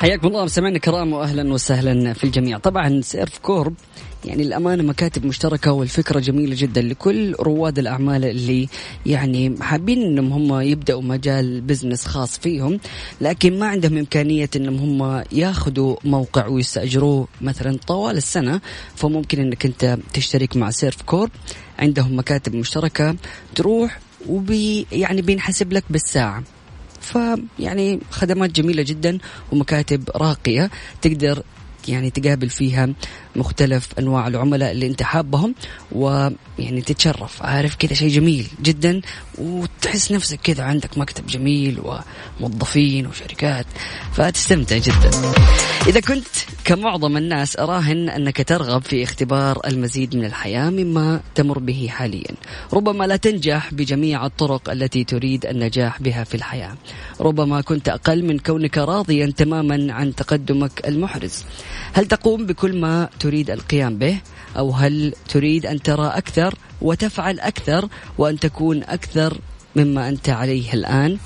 حياكم 0.00 0.26
الله 0.26 0.44
مستمعينا 0.44 0.76
الكرام 0.76 1.12
واهلا 1.12 1.52
وسهلا 1.52 2.12
في 2.12 2.24
الجميع. 2.24 2.58
طبعا 2.58 3.00
Servcorp 3.04 3.74
يعني 4.24 4.42
الأمانة 4.42 4.82
مكاتب 4.82 5.26
مشتركة 5.26 5.72
والفكرة 5.72 6.20
جميلة 6.20 6.56
جدا 6.58 6.82
لكل 6.82 7.34
رواد 7.34 7.78
الأعمال 7.78 8.24
اللي 8.24 8.68
يعني 9.06 9.54
حابين 9.60 10.02
أنهم 10.02 10.32
هم 10.32 10.60
يبدأوا 10.60 11.02
مجال 11.02 11.60
business 11.60 12.06
خاص 12.06 12.38
فيهم 12.38 12.80
لكن 13.20 13.58
ما 13.58 13.66
عندهم 13.66 13.98
إمكانية 13.98 14.50
أنهم 14.56 15.02
هم 15.02 15.24
ياخذوا 15.32 15.96
موقع 16.04 16.46
ويستأجروه 16.46 17.28
مثلا 17.40 17.78
طوال 17.86 18.16
السنة. 18.16 18.60
فممكن 18.96 19.40
أنك 19.40 19.66
أنت 19.66 19.98
تشترك 20.12 20.56
مع 20.56 20.70
Servcorp. 20.70 21.30
عندهم 21.78 22.18
مكاتب 22.18 22.54
مشتركة 22.54 23.16
تروح 23.54 24.00
وبي 24.28 24.86
يعني 24.92 25.22
بينحسب 25.22 25.72
لك 25.72 25.84
بالساعة. 25.90 26.42
فيعني 27.00 28.00
خدمات 28.10 28.50
جميلة 28.50 28.82
جدا 28.82 29.18
ومكاتب 29.52 30.10
راقية. 30.16 30.70
تقدر 31.02 31.42
يعني 31.88 32.10
تقابل 32.10 32.48
فيها 32.48 32.88
مختلف 33.36 33.88
أنواع 33.98 34.28
العملاء 34.28 34.70
اللي 34.72 34.86
أنت 34.86 35.02
حابهم 35.02 35.54
ويعني 35.92 36.80
تتشرف. 36.86 37.42
عارف 37.42 37.76
كذا 37.76 37.94
شيء 37.94 38.08
جميل 38.08 38.46
جدا 38.62 39.00
وتحس 39.38 40.12
نفسك 40.12 40.40
كذا 40.40 40.62
عندك 40.64 40.98
مكتب 40.98 41.26
جميل 41.26 41.80
وموظفين 42.40 43.06
وشركات 43.06 43.66
فتستمتع 44.12 44.78
جدا. 44.78 45.10
إذا 45.86 46.00
كنت 46.00 46.26
كمعظم 46.64 47.16
الناس 47.16 47.58
أراهن 47.58 48.08
أنك 48.08 48.42
ترغب 48.42 48.82
في 48.82 49.02
اختبار 49.02 49.60
المزيد 49.66 50.16
من 50.16 50.24
الحياة 50.24 50.70
مما 50.70 51.20
تمر 51.34 51.58
به 51.58 51.88
حاليا. 51.90 52.34
ربما 52.72 53.04
لا 53.04 53.16
تنجح 53.16 53.74
بجميع 53.74 54.26
الطرق 54.26 54.70
التي 54.70 55.04
تريد 55.04 55.46
النجاح 55.46 56.02
بها 56.02 56.24
في 56.24 56.34
الحياة. 56.34 56.74
ربما 57.20 57.60
كنت 57.60 57.88
أقل 57.88 58.24
من 58.24 58.38
كونك 58.38 58.78
راضيا 58.78 59.32
تماما 59.36 59.92
عن 59.92 60.14
تقدمك 60.14 60.88
المحرز. 60.88 61.44
هل 61.92 62.06
تقوم 62.06 62.46
بكل 62.46 62.80
ما 62.80 63.08
تريد 63.20 63.50
القيام 63.50 63.98
به؟ 63.98 64.18
أو 64.56 64.70
هل 64.70 65.14
تريد 65.28 65.66
أن 65.66 65.82
ترى 65.82 66.06
أكثر 66.06 66.54
وتفعل 66.80 67.40
أكثر 67.40 67.88
وأن 68.18 68.38
تكون 68.38 68.82
أكثر 68.82 69.38
مما 69.76 70.08
أنت 70.08 70.28
عليه 70.28 70.72
الآن؟ 70.72 71.18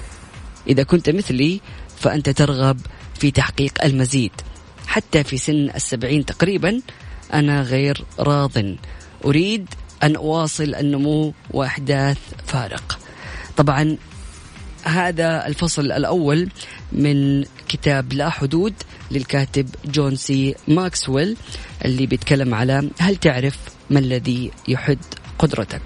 إذا 0.68 0.82
كنت 0.82 1.10
مثلي 1.10 1.60
فأنت 1.96 2.30
ترغب 2.30 2.80
في 3.14 3.30
تحقيق 3.30 3.84
المزيد. 3.84 4.32
حتى 4.86 5.24
في 5.24 5.36
سن 5.36 5.70
السبعين 5.74 6.24
تقريبا 6.24 6.80
أنا 7.32 7.62
غير 7.62 8.04
راض. 8.18 8.52
أريد 9.24 9.66
أن 10.02 10.16
أواصل 10.16 10.74
النمو 10.74 11.32
وأحداث 11.50 12.18
فارق. 12.46 12.98
طبعا 13.56 13.96
هذا 14.84 15.46
الفصل 15.46 15.92
الأول 15.92 16.48
من 16.92 17.44
كتاب 17.68 18.12
لا 18.12 18.30
حدود 18.30 18.74
للكاتب 19.10 19.68
جون 19.84 20.16
سي 20.16 20.54
ماكسويل 20.68 21.36
اللي 21.84 22.06
بيتكلم 22.06 22.54
على 22.54 22.90
هل 22.98 23.16
تعرف 23.16 23.58
ما 23.90 23.98
الذي 23.98 24.50
يحد 24.68 24.98
قدرتك. 25.38 25.82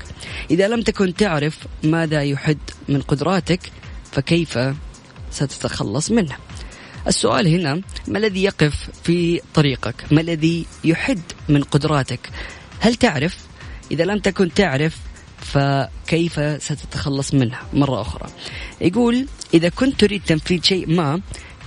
إذا 0.50 0.68
لم 0.68 0.82
تكن 0.82 1.14
تعرف 1.14 1.58
ماذا 1.84 2.22
يحد 2.22 2.58
من 2.88 3.00
قدراتك 3.00 3.60
فكيف 4.12 4.58
ستتخلص 5.30 6.10
منه؟ 6.10 6.36
السؤال 7.06 7.48
هنا 7.48 7.80
ما 8.08 8.18
الذي 8.18 8.42
يقف 8.44 8.90
في 9.02 9.40
طريقك؟ 9.54 9.94
ما 10.10 10.20
الذي 10.20 10.66
يحد 10.84 11.20
من 11.48 11.62
قدراتك؟ 11.62 12.20
هل 12.80 12.94
تعرف؟ 12.94 13.36
إذا 13.90 14.04
لم 14.04 14.18
تكن 14.18 14.54
تعرف 14.54 14.96
فكيف 15.40 16.40
ستتخلص 16.62 17.34
منه 17.34 17.58
مرة 17.72 18.00
أخرى. 18.00 18.28
يقول 18.80 19.26
إذا 19.54 19.68
كنت 19.68 20.00
تريد 20.00 20.22
تنفيذ 20.26 20.62
شيء 20.62 20.94
ما 20.94 21.20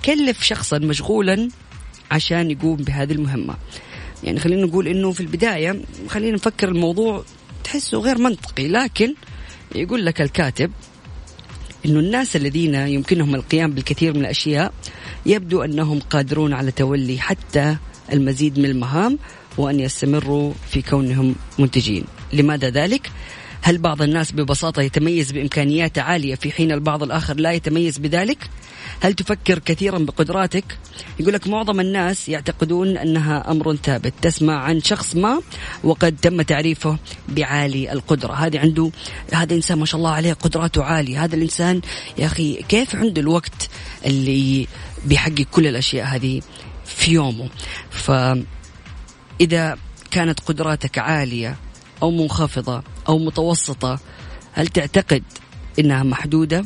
كلف 0.05 0.43
شخصا 0.43 0.77
مشغولا 0.77 1.49
عشان 2.11 2.51
يقوم 2.51 2.75
بهذه 2.75 3.11
المهمة. 3.11 3.55
يعني 4.23 4.39
خلينا 4.39 4.65
نقول 4.65 4.87
إنه 4.87 5.11
في 5.11 5.21
البداية 5.21 5.81
خلينا 6.07 6.35
نفكر 6.35 6.69
الموضوع 6.69 7.23
تحسه 7.63 7.99
غير 7.99 8.17
منطقي 8.17 8.67
لكن 8.67 9.15
يقول 9.75 10.05
لك 10.05 10.21
الكاتب 10.21 10.71
إنه 11.85 11.99
الناس 11.99 12.35
الذين 12.35 12.75
يمكنهم 12.75 13.35
القيام 13.35 13.71
بالكثير 13.71 14.13
من 14.13 14.21
الأشياء 14.21 14.73
يبدو 15.25 15.61
أنهم 15.61 15.99
قادرون 15.99 16.53
على 16.53 16.71
تولي 16.71 17.19
حتى 17.19 17.77
المزيد 18.13 18.59
من 18.59 18.65
المهام 18.65 19.19
وأن 19.57 19.79
يستمروا 19.79 20.53
في 20.71 20.81
كونهم 20.81 21.35
منتجين. 21.59 22.03
لماذا 22.33 22.69
ذلك؟ 22.69 23.11
هل 23.61 23.77
بعض 23.77 24.01
الناس 24.01 24.31
ببساطة 24.31 24.81
يتميز 24.81 25.31
بإمكانيات 25.31 25.99
عالية 25.99 26.35
في 26.35 26.51
حين 26.51 26.71
البعض 26.71 27.03
الآخر 27.03 27.35
لا 27.35 27.51
يتميز 27.51 27.97
بذلك؟ 27.97 28.49
هل 29.01 29.13
تفكر 29.13 29.59
كثيرا 29.59 29.97
بقدراتك؟ 29.99 30.77
يقول 31.19 31.33
لك 31.33 31.47
معظم 31.47 31.79
الناس 31.79 32.29
يعتقدون 32.29 32.97
أنها 32.97 33.51
أمر 33.51 33.75
ثابت 33.75 34.13
تسمع 34.21 34.63
عن 34.63 34.81
شخص 34.81 35.15
ما 35.15 35.41
وقد 35.83 36.17
تم 36.21 36.41
تعريفه 36.41 36.97
بعالي 37.29 37.91
القدرة 37.91 38.33
هذا 38.33 38.59
عنده 38.59 38.91
هذا 39.33 39.53
إنسان 39.55 39.79
ما 39.79 39.85
شاء 39.85 39.99
الله 39.99 40.11
عليه 40.11 40.33
قدراته 40.33 40.83
عالية 40.83 41.23
هذا 41.23 41.35
الإنسان 41.35 41.81
يا 42.17 42.25
أخي 42.25 42.53
كيف 42.69 42.95
عنده 42.95 43.21
الوقت 43.21 43.69
اللي 44.05 44.67
بيحقق 45.05 45.45
كل 45.51 45.67
الأشياء 45.67 46.05
هذه 46.05 46.41
في 46.85 47.11
يومه 47.11 47.49
فإذا 47.89 49.77
كانت 50.11 50.39
قدراتك 50.39 50.97
عالية 50.97 51.55
أو 52.01 52.11
منخفضة 52.11 52.83
أو 53.09 53.17
متوسطة 53.17 53.99
هل 54.51 54.67
تعتقد 54.67 55.23
إنها 55.79 56.03
محدودة؟ 56.03 56.65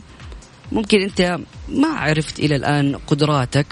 ممكن 0.72 1.02
أنت 1.02 1.40
ما 1.70 1.88
عرفت 1.88 2.40
إلى 2.40 2.56
الآن 2.56 2.96
قدراتك 3.08 3.66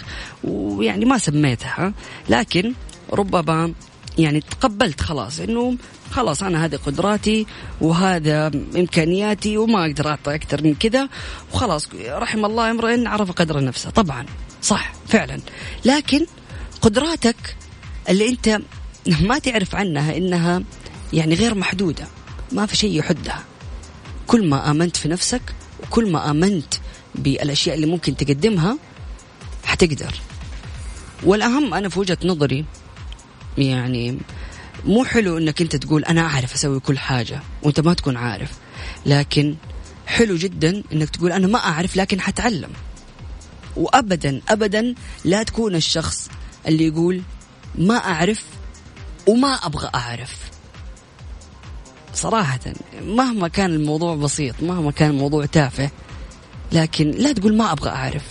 ويعني 0.43 1.05
ما 1.05 1.17
سميتها 1.17 1.93
لكن 2.29 2.73
ربما 3.13 3.73
يعني 4.17 4.41
تقبلت 4.41 5.01
خلاص 5.01 5.39
إنه 5.39 5.77
خلاص 6.11 6.43
أنا 6.43 6.65
هذه 6.65 6.75
قدراتي 6.75 7.45
وهذا 7.81 8.51
إمكانياتي 8.75 9.57
وما 9.57 9.85
أقدر 9.85 10.07
أعطي 10.07 10.35
أكثر 10.35 10.63
من 10.63 10.75
كذا 10.75 11.09
وخلاص 11.53 11.89
رحم 12.05 12.45
الله 12.45 12.71
امرئ 12.71 13.07
عرف 13.07 13.31
قدر 13.31 13.63
نفسه 13.63 13.89
طبعا 13.89 14.25
صح 14.61 14.93
فعلا 15.07 15.39
لكن 15.85 16.25
قدراتك 16.81 17.55
اللي 18.09 18.29
أنت 18.29 18.59
ما 19.21 19.39
تعرف 19.39 19.75
عنها 19.75 20.17
إنها 20.17 20.61
يعني 21.13 21.35
غير 21.35 21.55
محدودة 21.55 22.07
ما 22.51 22.65
في 22.65 22.77
شيء 22.77 22.99
يحدها. 22.99 23.43
كل 24.27 24.47
ما 24.47 24.71
آمنت 24.71 24.97
في 24.97 25.07
نفسك 25.07 25.41
وكل 25.83 26.11
ما 26.11 26.31
آمنت 26.31 26.73
بالأشياء 27.15 27.75
اللي 27.75 27.87
ممكن 27.87 28.17
تقدمها 28.17 28.77
حتقدر. 29.63 30.15
والأهم 31.23 31.73
أنا 31.73 31.89
في 31.89 31.99
وجهة 31.99 32.17
نظري 32.23 32.65
يعني 33.57 34.17
مو 34.85 35.05
حلو 35.05 35.37
إنك 35.37 35.61
أنت 35.61 35.75
تقول 35.75 36.05
أنا 36.05 36.21
أعرف 36.21 36.53
أسوي 36.53 36.79
كل 36.79 36.99
حاجة 36.99 37.39
وأنت 37.63 37.79
ما 37.79 37.93
تكون 37.93 38.17
عارف. 38.17 38.51
لكن 39.05 39.55
حلو 40.05 40.35
جدا 40.35 40.83
إنك 40.93 41.09
تقول 41.09 41.31
أنا 41.31 41.47
ما 41.47 41.59
أعرف 41.59 41.95
لكن 41.95 42.21
حتعلم. 42.21 42.69
وابدا 43.75 44.41
ابدا 44.49 44.95
لا 45.25 45.43
تكون 45.43 45.75
الشخص 45.75 46.29
اللي 46.67 46.87
يقول 46.87 47.21
ما 47.75 47.95
أعرف 47.95 48.43
وما 49.27 49.53
أبغى 49.53 49.89
أعرف. 49.95 50.52
صراحة 52.13 52.59
مهما 53.05 53.47
كان 53.47 53.73
الموضوع 53.73 54.15
بسيط 54.15 54.55
مهما 54.61 54.91
كان 54.91 55.09
الموضوع 55.09 55.45
تافه 55.45 55.89
لكن 56.71 57.11
لا 57.11 57.33
تقول 57.33 57.57
ما 57.57 57.71
أبغى 57.71 57.89
أعرف 57.89 58.23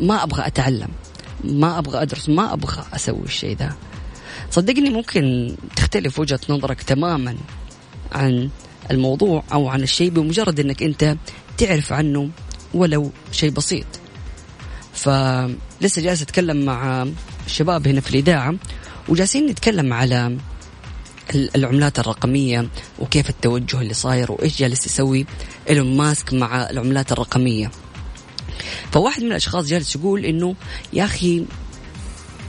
ما 0.00 0.22
أبغى 0.22 0.46
أتعلم 0.46 0.88
ما 1.44 1.78
أبغى 1.78 2.02
أدرس 2.02 2.28
ما 2.28 2.52
أبغى 2.52 2.84
أسوي 2.94 3.24
الشيء 3.24 3.56
ذا. 3.56 3.74
صدقني 4.50 4.90
ممكن 4.90 5.56
تختلف 5.76 6.18
وجهة 6.18 6.40
نظرك 6.48 6.82
تماما 6.82 7.36
عن 8.12 8.50
الموضوع 8.90 9.44
أو 9.52 9.68
عن 9.68 9.82
الشيء 9.82 10.10
بمجرد 10.10 10.60
إنك 10.60 10.82
أنت 10.82 11.16
تعرف 11.58 11.92
عنه 11.92 12.30
ولو 12.74 13.10
شيء 13.32 13.50
بسيط. 13.50 13.86
فلسه 14.92 16.02
جالس 16.02 16.22
أتكلم 16.22 16.64
مع 16.64 17.06
الشباب 17.46 17.88
هنا 17.88 18.00
في 18.00 18.10
الإذاعة 18.10 18.54
وجالسين 19.08 19.46
نتكلم 19.46 19.92
على 19.92 20.36
العملات 21.34 21.98
الرقمية 21.98 22.68
وكيف 22.98 23.30
التوجه 23.30 23.80
اللي 23.80 23.94
صاير 23.94 24.32
وإيش 24.32 24.58
جالس 24.58 24.86
يسوي. 24.86 25.26
إيلون 25.68 25.96
ماسك 25.96 26.32
مع 26.32 26.70
العملات 26.70 27.12
الرقمية. 27.12 27.70
فواحد 28.92 29.22
من 29.22 29.30
الأشخاص 29.30 29.66
جالس 29.66 29.96
يقول 29.96 30.24
إنه 30.24 30.54
يا 30.92 31.04
أخي 31.04 31.44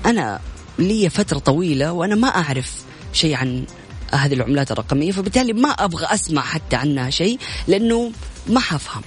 أنا 0.06 0.40
لي 0.80 1.10
فترة 1.10 1.40
طويلة 1.40 1.92
وأنا 1.92 2.16
ما 2.16 2.28
أعرف 2.28 2.84
شيء 3.14 3.36
عن 3.36 3.66
هذه 4.14 4.34
العملات 4.34 4.72
الرقمية 4.72 5.12
فبالتالي 5.12 5.54
ما 5.54 5.70
أبغى 5.70 6.06
أسمع 6.06 6.42
حتى 6.42 6.76
عنها 6.76 7.10
شيء 7.10 7.40
لأنه 7.68 8.12
ما 8.50 8.60
حفهم 8.60 9.02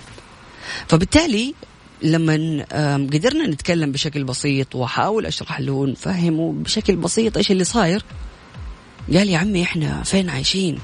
فبالتالي 0.88 1.54
لما 2.02 2.66
قدرنا 3.12 3.46
نتكلم 3.46 3.92
بشكل 3.92 4.24
بسيط 4.24 4.74
وأحاول 4.74 5.26
أشرح 5.26 5.60
له 5.60 5.72
ونفهمه 5.72 6.52
بشكل 6.52 6.96
بسيط 6.96 7.36
إيش 7.36 7.50
اللي 7.50 7.64
صاير. 7.64 8.04
قال 9.08 9.28
يا 9.28 9.38
عمي 9.38 9.62
إحنا 9.62 10.02
فين 10.02 10.30
عايشين؟ 10.30 10.78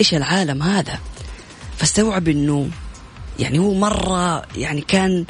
إيش 0.00 0.14
العالم 0.14 0.62
هذا؟ 0.62 0.98
فاستوعب 1.76 2.28
إنه 2.28 2.70
يعني 3.38 3.58
هو 3.58 3.74
مرة 3.74 4.46
يعني 4.56 4.80
كان 4.80 5.26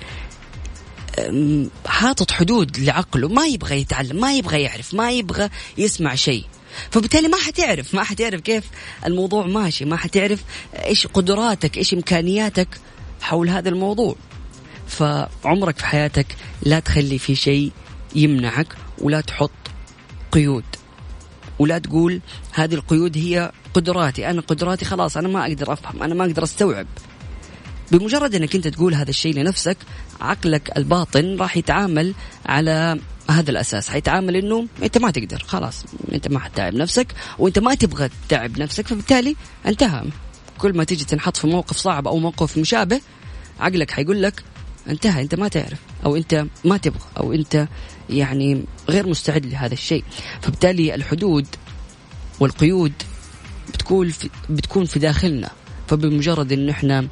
حاطط 1.86 2.30
حدود 2.30 2.78
لعقله 2.78 3.28
ما 3.28 3.46
يبغى 3.46 3.80
يتعلم 3.80 4.20
ما 4.20 4.34
يبغى 4.34 4.62
يعرف 4.62 4.94
ما 4.94 5.10
يبغى 5.10 5.48
يسمع 5.78 6.14
شيء. 6.14 6.44
فبالتالي 6.90 7.28
ما 7.28 7.36
حتعرف 7.36 7.94
ما 7.94 8.04
حتعرف 8.04 8.40
كيف 8.40 8.64
الموضوع 9.06 9.46
ماشي 9.46 9.84
ما 9.84 9.96
حتعرف 9.96 10.40
إيش 10.84 11.06
قدراتك 11.06 11.78
إيش 11.78 11.94
إمكانياتك 11.94 12.68
حول 13.20 13.48
هذا 13.48 13.68
الموضوع. 13.68 14.16
فعمرك 14.88 15.78
في 15.78 15.86
حياتك 15.86 16.26
لا 16.62 16.80
تخلي 16.80 17.18
في 17.18 17.34
شيء 17.34 17.72
يمنعك 18.14 18.76
ولا 18.98 19.20
تحط 19.20 19.50
قيود. 20.32 20.64
ولا 21.60 21.78
تقول 21.78 22.20
هذه 22.52 22.74
القيود 22.74 23.18
هي 23.18 23.52
قدراتي. 23.74 24.30
أنا 24.30 24.40
قدراتي 24.40 24.84
خلاص 24.84 25.16
أنا 25.16 25.28
ما 25.28 25.46
أقدر 25.46 25.72
أفهم 25.72 26.02
أنا 26.02 26.14
ما 26.14 26.24
أقدر 26.24 26.42
أستوعب. 26.42 26.86
بمجرد 27.92 28.34
إنك 28.34 28.54
أنت 28.54 28.68
تقول 28.68 28.94
هذا 28.94 29.10
الشيء 29.10 29.34
لنفسك 29.34 29.76
عقلك 30.20 30.76
الباطن 30.76 31.36
راح 31.36 31.56
يتعامل 31.56 32.14
على 32.46 32.98
هذا 33.30 33.50
الأساس. 33.50 33.88
حيتعامل 33.88 34.36
إنه 34.36 34.66
أنت 34.82 34.98
ما 34.98 35.10
تقدر 35.10 35.38
خلاص. 35.38 35.84
أنت 36.12 36.28
ما 36.28 36.38
حتتعب 36.38 36.74
نفسك 36.74 37.06
وأنت 37.38 37.58
ما 37.58 37.74
تبغى 37.74 38.08
تتعب 38.28 38.58
نفسك 38.58 38.86
فبالتالي 38.86 39.36
انتهى. 39.66 40.04
كل 40.58 40.76
ما 40.76 40.84
تيجي 40.84 41.04
تنحط 41.04 41.36
في 41.36 41.46
موقف 41.46 41.76
صعب 41.76 42.08
أو 42.08 42.18
موقف 42.18 42.58
مشابه 42.58 43.00
عقلك 43.60 43.90
حيقول 43.90 44.22
لك 44.22 44.42
انتهى 44.88 45.22
أنت 45.22 45.34
ما 45.34 45.48
تعرف 45.48 45.78
أو 46.04 46.16
أنت 46.16 46.46
ما 46.64 46.76
تبغى 46.76 47.06
أو 47.16 47.32
أنت 47.32 47.68
يعني 48.10 48.64
غير 48.88 49.06
مستعد 49.06 49.46
لهذا 49.46 49.74
الشيء. 49.74 50.04
فبالتالي 50.42 50.94
الحدود 50.94 51.46
والقيود 52.40 52.92
بتكون 53.74 54.08
في 54.08 54.30
بتكون 54.50 54.84
في 54.84 54.98
داخلنا. 54.98 55.50
فبمجرد 55.88 56.52
انه 56.52 56.72
إحنا 56.72 57.08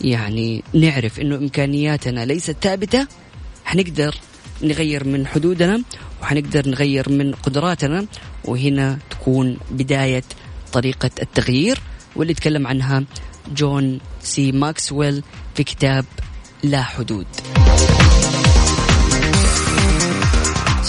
يعني 0.00 0.62
نعرف 0.74 1.20
إنه 1.20 1.36
إمكانياتنا 1.36 2.24
ليست 2.24 2.56
ثابتة 2.62 3.06
حنقدر 3.64 4.14
نغير 4.62 5.08
من 5.08 5.26
حدودنا 5.26 5.82
وحنقدر 6.22 6.68
نغير 6.68 7.08
من 7.08 7.34
قدراتنا. 7.34 8.06
وهنا 8.44 8.98
تكون 9.10 9.56
بداية 9.70 10.24
طريقة 10.72 11.10
التغيير 11.22 11.78
واللي 12.16 12.34
تكلم 12.34 12.66
عنها 12.66 13.04
جون 13.56 13.98
سي 14.22 14.52
ماكسويل 14.52 15.22
في 15.54 15.64
كتاب 15.64 16.04
لا 16.62 16.82
حدود. 16.82 17.26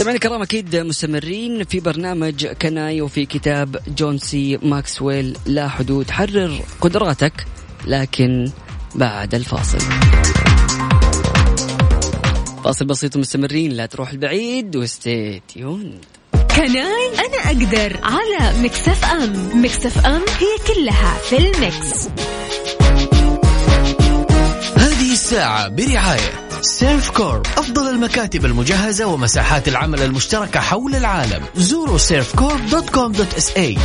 سمعنا 0.04 0.16
الكرام 0.16 0.42
أكيد 0.42 0.76
مستمرين 0.76 1.64
في 1.64 1.80
برنامج 1.80 2.46
Can 2.48 2.88
I 2.88 3.02
وفي 3.02 3.26
كتاب 3.26 3.80
جون 3.88 4.18
سي 4.18 4.58
ماكسويل 4.58 5.38
لا 5.46 5.68
حدود 5.68 6.12
حرر 6.12 6.60
قدراتك 6.82 7.46
لكن 7.88 8.52
بعد 8.96 9.36
الفاصل. 9.36 9.78
فاصل 12.64 12.86
بسيط 12.86 13.18
مستمرين 13.18 13.72
لا 13.72 13.86
تروحوا 13.86 14.10
بعيد 14.10 14.76
و 14.76 14.88
stay 14.88 15.39
tuned 15.39 16.02
Can 16.56 16.96
I 16.96 17.10
أنا 17.20 17.38
أقدر 17.46 18.00
على 18.04 18.64
Mix 18.64 19.06
FM. 19.06 19.64
Mix 19.64 20.06
FM 20.06 20.22
هي 20.22 20.74
كلها 20.74 21.18
في 21.18 21.38
ال 21.38 21.55
Mix 21.55 22.08
هذه 24.78 25.14
الساعة 25.14 25.68
برعاية 25.68 26.43
Servcorp 26.64 27.42
أفضل 27.58 27.90
المكاتب 27.90 28.46
المجهزة 28.46 29.08
ومساحات 29.08 29.68
العمل 29.68 30.02
المشتركة 30.02 30.60
حول 30.60 30.96
العالم. 30.96 31.44
زوروا 31.56 31.98
Servcorp 31.98 32.70
dot 32.72 32.90
com 32.90 33.12
dot 33.12 33.34
SA. 33.34 33.78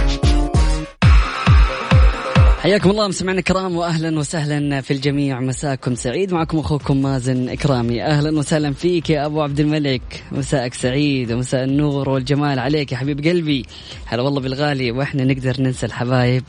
حياكم 2.61 2.91
الله 2.91 3.09
مستمعينا 3.09 3.39
الكرام 3.39 3.77
واهلا 3.77 4.19
وسهلا 4.19 4.81
في 4.81 4.91
الجميع. 4.91 5.41
مساكم 5.41 5.95
سعيد. 5.95 6.33
معكم 6.33 6.59
أخوكم 6.59 7.03
مازن 7.03 7.49
إكرامي. 7.49 8.03
أهلا 8.03 8.39
وسهلا 8.39 8.73
فيك 8.73 9.11
يا 9.11 9.27
أبو 9.27 9.43
عبد 9.43 9.61
الملك. 9.61 10.25
مساءك 10.33 10.75
سعيد 10.75 11.33
ومساء 11.33 11.65
النور 11.65 12.09
والجمال 12.09 12.59
عليك 12.59 12.93
يا 12.93 12.97
حبيب 12.97 13.27
قلبي. 13.27 13.67
هلا 14.07 14.23
والله 14.23 14.41
بالغالي 14.41 14.91
وإحنا 14.91 15.25
نقدر 15.25 15.57
ننسى 15.59 15.87
الحبايب. 15.87 16.45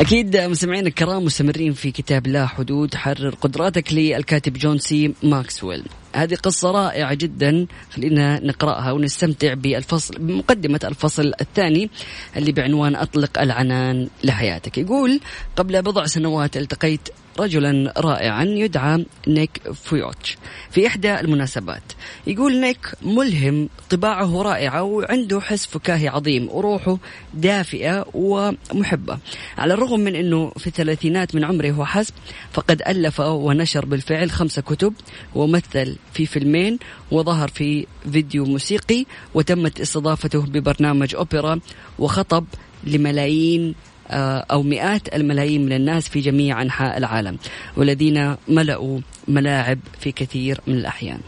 أكيد 0.00 0.36
مستمعينا 0.36 0.88
الكرام 0.88 1.24
مستمرين 1.24 1.72
في 1.72 1.90
كتاب 1.90 2.26
لا 2.26 2.46
حدود 2.46 2.94
حرر 2.94 3.34
قدراتك 3.34 3.92
للكاتب 3.92 4.52
جون 4.52 4.78
سي 4.78 5.14
ماكسويل. 5.22 5.84
هذه 6.12 6.34
قصة 6.34 6.70
رائعة 6.70 7.14
جدا 7.14 7.66
خلينا 7.90 8.46
نقرأها 8.46 8.92
ونستمتع 8.92 9.54
بالفصل 9.54 10.18
بمقدمة 10.18 10.80
الفصل 10.84 11.32
الثاني 11.40 11.90
اللي 12.36 12.52
بعنوان 12.52 12.96
أطلق 12.96 13.38
العنان 13.38 14.08
لحياتك. 14.24 14.78
يقول 14.78 15.20
قبل 15.56 15.82
بضع 15.82 16.06
سنوات 16.06 16.56
التقيت 16.56 17.08
رجلا 17.38 17.92
رائعا 17.96 18.44
يدعى 18.44 19.04
نيك 19.28 19.60
فيوتش. 19.74 20.36
في 20.70 20.86
إحدى 20.86 21.20
المناسبات 21.20 21.82
يقول 22.26 22.60
نيك 22.60 22.92
ملهم 23.02 23.68
طباعه 23.90 24.42
رائعة 24.42 24.82
وعنده 24.82 25.40
حس 25.40 25.66
فكاهي 25.66 26.08
عظيم 26.08 26.48
وروحه 26.50 26.98
دافئة 27.34 28.06
ومحبة. 28.14 29.18
على 29.58 29.74
الرغم 29.74 30.00
من 30.00 30.14
أنه 30.14 30.52
في 30.56 30.66
الثلاثينات 30.66 31.34
من 31.34 31.44
عمره 31.44 31.78
وحسب 31.78 32.14
فقد 32.52 32.82
ألف 32.88 33.20
ونشر 33.20 33.86
بالفعل 33.86 34.30
خمسة 34.30 34.62
كتب 34.62 34.92
ومثل 35.34 35.96
في 36.12 36.26
فيلمين 36.26 36.78
وظهر 37.10 37.48
في 37.48 37.86
فيديو 38.12 38.44
موسيقي 38.44 39.04
وتمت 39.34 39.80
استضافته 39.80 40.42
ببرنامج 40.42 41.14
أوبرا 41.14 41.60
وخطب 41.98 42.44
لملايين 42.84 43.74
أو 44.10 44.62
مئات 44.62 45.14
الملايين 45.14 45.64
من 45.64 45.72
الناس 45.72 46.08
في 46.08 46.20
جميع 46.20 46.62
أنحاء 46.62 46.98
العالم 46.98 47.38
والذين 47.76 48.36
ملأوا 48.48 49.00
ملاعب 49.28 49.78
في 50.00 50.12
كثير 50.12 50.60
من 50.66 50.74
الأحيان. 50.74 51.20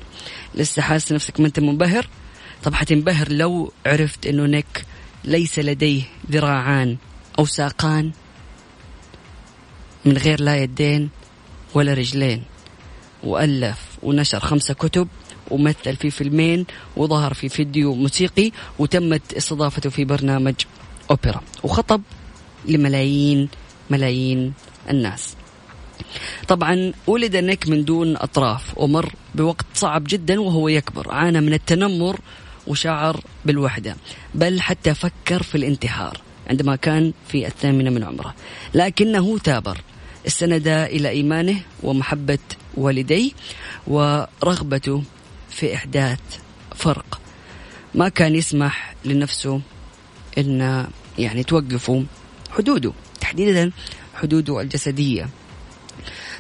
لسه 0.55 0.83
حاسس 0.83 1.13
نفسك 1.13 1.41
ما 1.41 1.47
أنت 1.47 1.61
منبهر؟ 1.61 2.07
طب 2.65 2.75
حتنبهر 2.75 3.33
لو 3.33 3.73
عرفت 3.87 4.27
أنه 4.27 4.47
نيك 4.47 4.85
ليس 5.25 5.59
لديه 5.59 6.03
ذراعان 6.31 6.97
أو 7.39 7.45
ساقان 7.45 8.13
من 10.05 10.17
غير 10.17 10.41
لا 10.41 10.63
يدين 10.63 11.11
ولا 11.75 11.95
رجلين. 11.95 12.43
وألف 13.25 13.79
ونشر 14.03 14.41
خمسة 14.41 14.75
كتب 14.75 15.09
ومثل 15.51 15.97
في 15.97 16.11
فيلمين 16.11 16.67
وظهر 16.97 17.35
في 17.35 17.49
فيديو 17.49 17.95
موسيقي 17.95 18.51
وتمت 18.79 19.33
استضافته 19.33 19.91
في 19.91 20.05
برنامج 20.05 20.55
أوبرا. 21.11 21.41
وخطب 21.63 22.03
لملايين 22.65 23.49
ملايين 23.91 24.53
الناس. 24.91 25.37
طبعا 26.49 26.93
ولد 27.07 27.37
نيك 27.37 27.69
من 27.69 27.85
دون 27.85 28.17
أطراف 28.17 28.79
ومر 28.79 29.13
بوقت 29.35 29.67
صعب 29.75 30.05
جدا 30.09 30.41
وهو 30.41 30.69
يكبر 30.69 31.13
عانى 31.13 31.41
من 31.41 31.53
التنمر 31.55 32.21
وشعر 32.67 33.21
بالوحدة 33.45 33.97
بل 34.35 34.61
حتى 34.61 34.95
فكر 34.95 35.43
في 35.43 35.55
الانتحار 35.55 36.21
عندما 36.51 36.77
كان 36.77 37.13
في 37.29 37.47
الثامنة 37.47 37.91
من 37.91 38.05
عمره. 38.05 38.35
لكنه 38.75 39.39
ثابر 39.39 39.79
استند 40.27 40.69
إلى 40.69 41.09
إيمانه 41.09 41.61
ومحبة 41.83 42.39
والديه 42.75 43.31
ورغبته 43.87 45.03
في 45.51 45.75
إحداث 45.75 46.21
فرق. 46.77 47.21
ما 47.95 48.09
كان 48.09 48.35
يسمح 48.35 48.95
لنفسه 49.05 49.61
إن 50.39 50.87
يعني 51.19 51.43
توقفوا 51.43 52.03
حدوده 52.59 52.93
تحديدا 53.21 53.71
حدوده 54.15 54.61
الجسدية. 54.61 55.29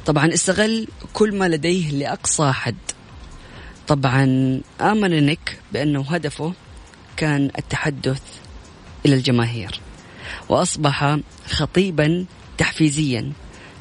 طبعا 0.06 0.34
استغل 0.34 0.88
كل 1.12 1.38
ما 1.38 1.48
لديه 1.48 1.90
لأقصى 1.90 2.52
حد. 2.52 2.76
طبعا 3.88 4.24
آمن 4.80 5.26
نيك 5.26 5.58
بانه 5.72 6.00
هدفه 6.08 6.52
كان 7.16 7.50
التحدث 7.58 8.22
إلى 9.06 9.14
الجماهير 9.14 9.80
وأصبح 10.48 11.18
خطيبا 11.48 12.26
تحفيزيا. 12.58 13.32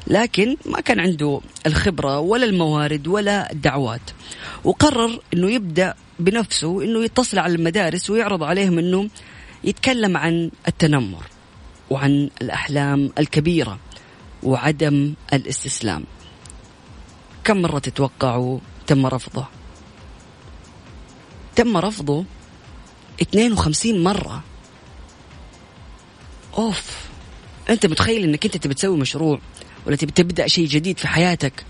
لكن 0.06 0.56
ما 0.66 0.80
كان 0.80 1.00
عنده 1.00 1.40
الخبرة 1.66 2.18
ولا 2.18 2.44
الموارد 2.44 3.08
ولا 3.08 3.52
الدعوات 3.52 4.10
وقرر 4.64 5.20
أنه 5.34 5.50
يبدأ 5.50 5.94
بنفسه 6.18 6.84
أنه 6.84 7.04
يتصل 7.04 7.38
على 7.38 7.54
المدارس 7.54 8.10
ويعرض 8.10 8.42
عليهم 8.42 8.78
أنه 8.78 9.08
يتكلم 9.64 10.16
عن 10.16 10.50
التنمر. 10.68 11.37
وعن 11.90 12.30
الأحلام 12.42 13.12
الكبيرة 13.18 13.78
وعدم 14.42 15.14
الاستسلام. 15.32 16.04
كم 17.44 17.62
مرة 17.62 17.78
تتوقعوا 17.78 18.58
تم 18.86 19.06
رفضه؟ 19.06 19.46
تم 21.56 21.76
رفضه 21.76 22.24
52 23.22 24.02
مرة. 24.04 24.42
أوف. 26.58 27.08
أنت 27.70 27.86
متخيل 27.86 28.22
إنك 28.22 28.44
أنت 28.44 28.56
تبي 28.56 28.74
تسوي 28.74 28.96
مشروع 28.96 29.40
ولا 29.86 29.96
تبي 29.96 30.12
تبدأ 30.12 30.46
شيء 30.46 30.66
جديد 30.66 30.98
في 30.98 31.08
حياتك 31.08 31.64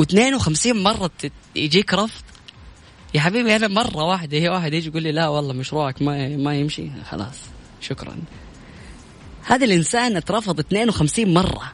و52 0.00 0.66
مرة 0.66 1.10
يجيك 1.56 1.94
رفض؟ 1.94 2.22
يا 3.14 3.20
حبيبي 3.20 3.56
أنا 3.56 3.68
مرة 3.68 4.04
واحدة 4.04 4.38
هي 4.38 4.48
واحد 4.48 4.72
يجي 4.74 4.88
يقول 4.88 5.02
لي 5.02 5.12
لا 5.12 5.28
والله 5.28 5.52
مشروعك 5.52 6.02
ما 6.02 6.36
ما 6.36 6.54
يمشي. 6.54 6.90
خلاص. 7.10 7.36
شكرا. 7.80 8.16
هذا 9.48 9.64
الإنسان 9.64 10.16
اترفض 10.16 10.60
52 10.60 11.34
مرة. 11.34 11.72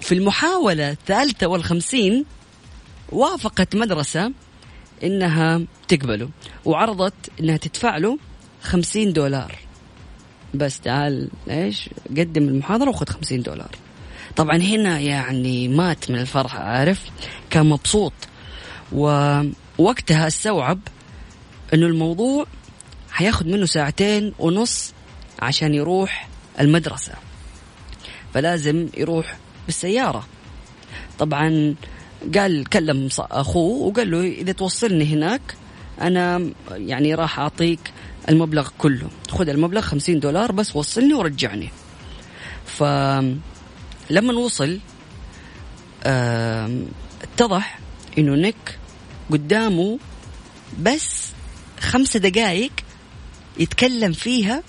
في 0.00 0.14
المحاولة 0.14 0.90
الثالثة 0.90 1.46
والخمسين 1.46 2.24
وافقت 3.12 3.76
مدرسة 3.76 4.32
إنها 5.04 5.60
تقبله 5.88 6.28
وعرضت 6.64 7.14
إنها 7.40 7.56
تدفع 7.56 7.96
له 7.96 8.18
خمسين 8.62 9.12
دولار. 9.12 9.58
بس 10.54 10.80
تعال 10.80 11.30
إيش؟ 11.50 11.88
قدم 12.10 12.42
المحاضرة 12.48 12.88
وخذ 12.88 13.06
خمسين 13.06 13.42
دولار. 13.42 13.76
طبعا 14.36 14.56
هنا 14.56 15.00
يعني 15.00 15.68
مات 15.68 16.10
من 16.10 16.18
الفرح 16.18 16.56
عارف؟ 16.56 17.10
كان 17.50 17.66
مبسوط. 17.66 18.12
ووقتها 18.92 20.26
استوعب 20.26 20.80
إنه 21.74 21.86
الموضوع 21.86 22.46
حياخد 23.10 23.46
منه 23.46 23.66
ساعتين 23.66 24.32
ونص 24.38 24.92
عشان 25.40 25.74
يروح 25.74 26.28
المدرسة. 26.60 27.12
فلازم 28.34 28.88
يروح 28.96 29.36
بالسيارة. 29.66 30.26
طبعا 31.18 31.74
قال 32.34 32.64
كلم 32.68 33.08
أخوه 33.18 33.86
وقال 33.88 34.10
له 34.10 34.20
إذا 34.20 34.52
توصلني 34.52 35.04
هناك 35.14 35.40
أنا 36.00 36.50
يعني 36.70 37.14
راح 37.14 37.38
أعطيك 37.38 37.92
المبلغ 38.28 38.68
كله. 38.78 39.10
خذ 39.28 39.48
المبلغ 39.48 39.80
خمسين 39.80 40.20
دولار 40.20 40.52
بس 40.52 40.76
وصلني 40.76 41.14
ورجعني. 41.14 41.70
فلما 42.66 44.32
وصل 44.36 44.78
اتضح 47.22 47.78
إنه 48.18 48.34
نيك 48.34 48.78
قدامه 49.30 49.98
بس 50.80 51.26
خمسة 51.80 52.18
دقائق 52.18 52.72
يتكلم 53.58 54.12
فيها 54.12 54.62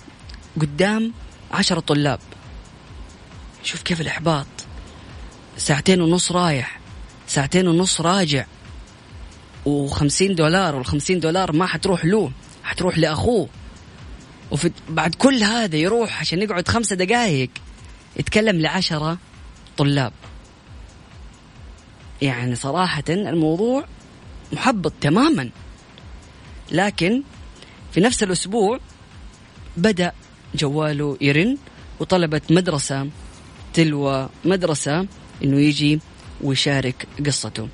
قدام 0.62 1.14
عشرة 1.52 1.80
طلاب. 1.80 2.20
شوف 3.64 3.82
كيف 3.82 4.02
الإحباط. 4.02 4.48
ساعتين 5.58 6.02
ونص 6.02 6.32
رايح 6.32 6.80
ساعتين 7.28 7.68
ونص 7.68 8.02
راجع. 8.02 8.46
وخمسين 9.66 10.36
دولار 10.36 10.76
والخمسين 10.76 11.20
دولار 11.20 11.52
ما 11.52 11.66
حتروح 11.66 12.06
له 12.06 12.32
حتروح 12.64 12.98
لأخوه. 12.98 13.50
وفي 14.52 14.72
بعد 14.90 15.16
كل 15.16 15.44
هذا 15.44 15.76
يروح 15.78 16.20
عشان 16.20 16.42
يقعد 16.42 16.68
خمسة 16.68 16.96
دقائق 16.96 17.50
يتكلم 18.16 18.62
لعشرة 18.62 19.18
طلاب. 19.78 20.14
يعني 22.22 22.56
صراحة 22.56 23.04
الموضوع 23.10 23.86
محبط 24.54 24.94
تماما. 25.02 25.50
لكن 26.72 27.24
في 27.92 28.02
نفس 28.02 28.24
الأسبوع 28.24 28.80
بدأ 29.78 30.12
جواله 30.56 31.18
يرن 31.22 31.58
وطلبت 32.00 32.52
مدرسة 32.52 33.10
تلو 33.74 34.30
مدرسة 34.46 35.08
إنه 35.44 35.60
يجي 35.60 36.00
ويشارك 36.42 37.08
قصته. 37.26 37.68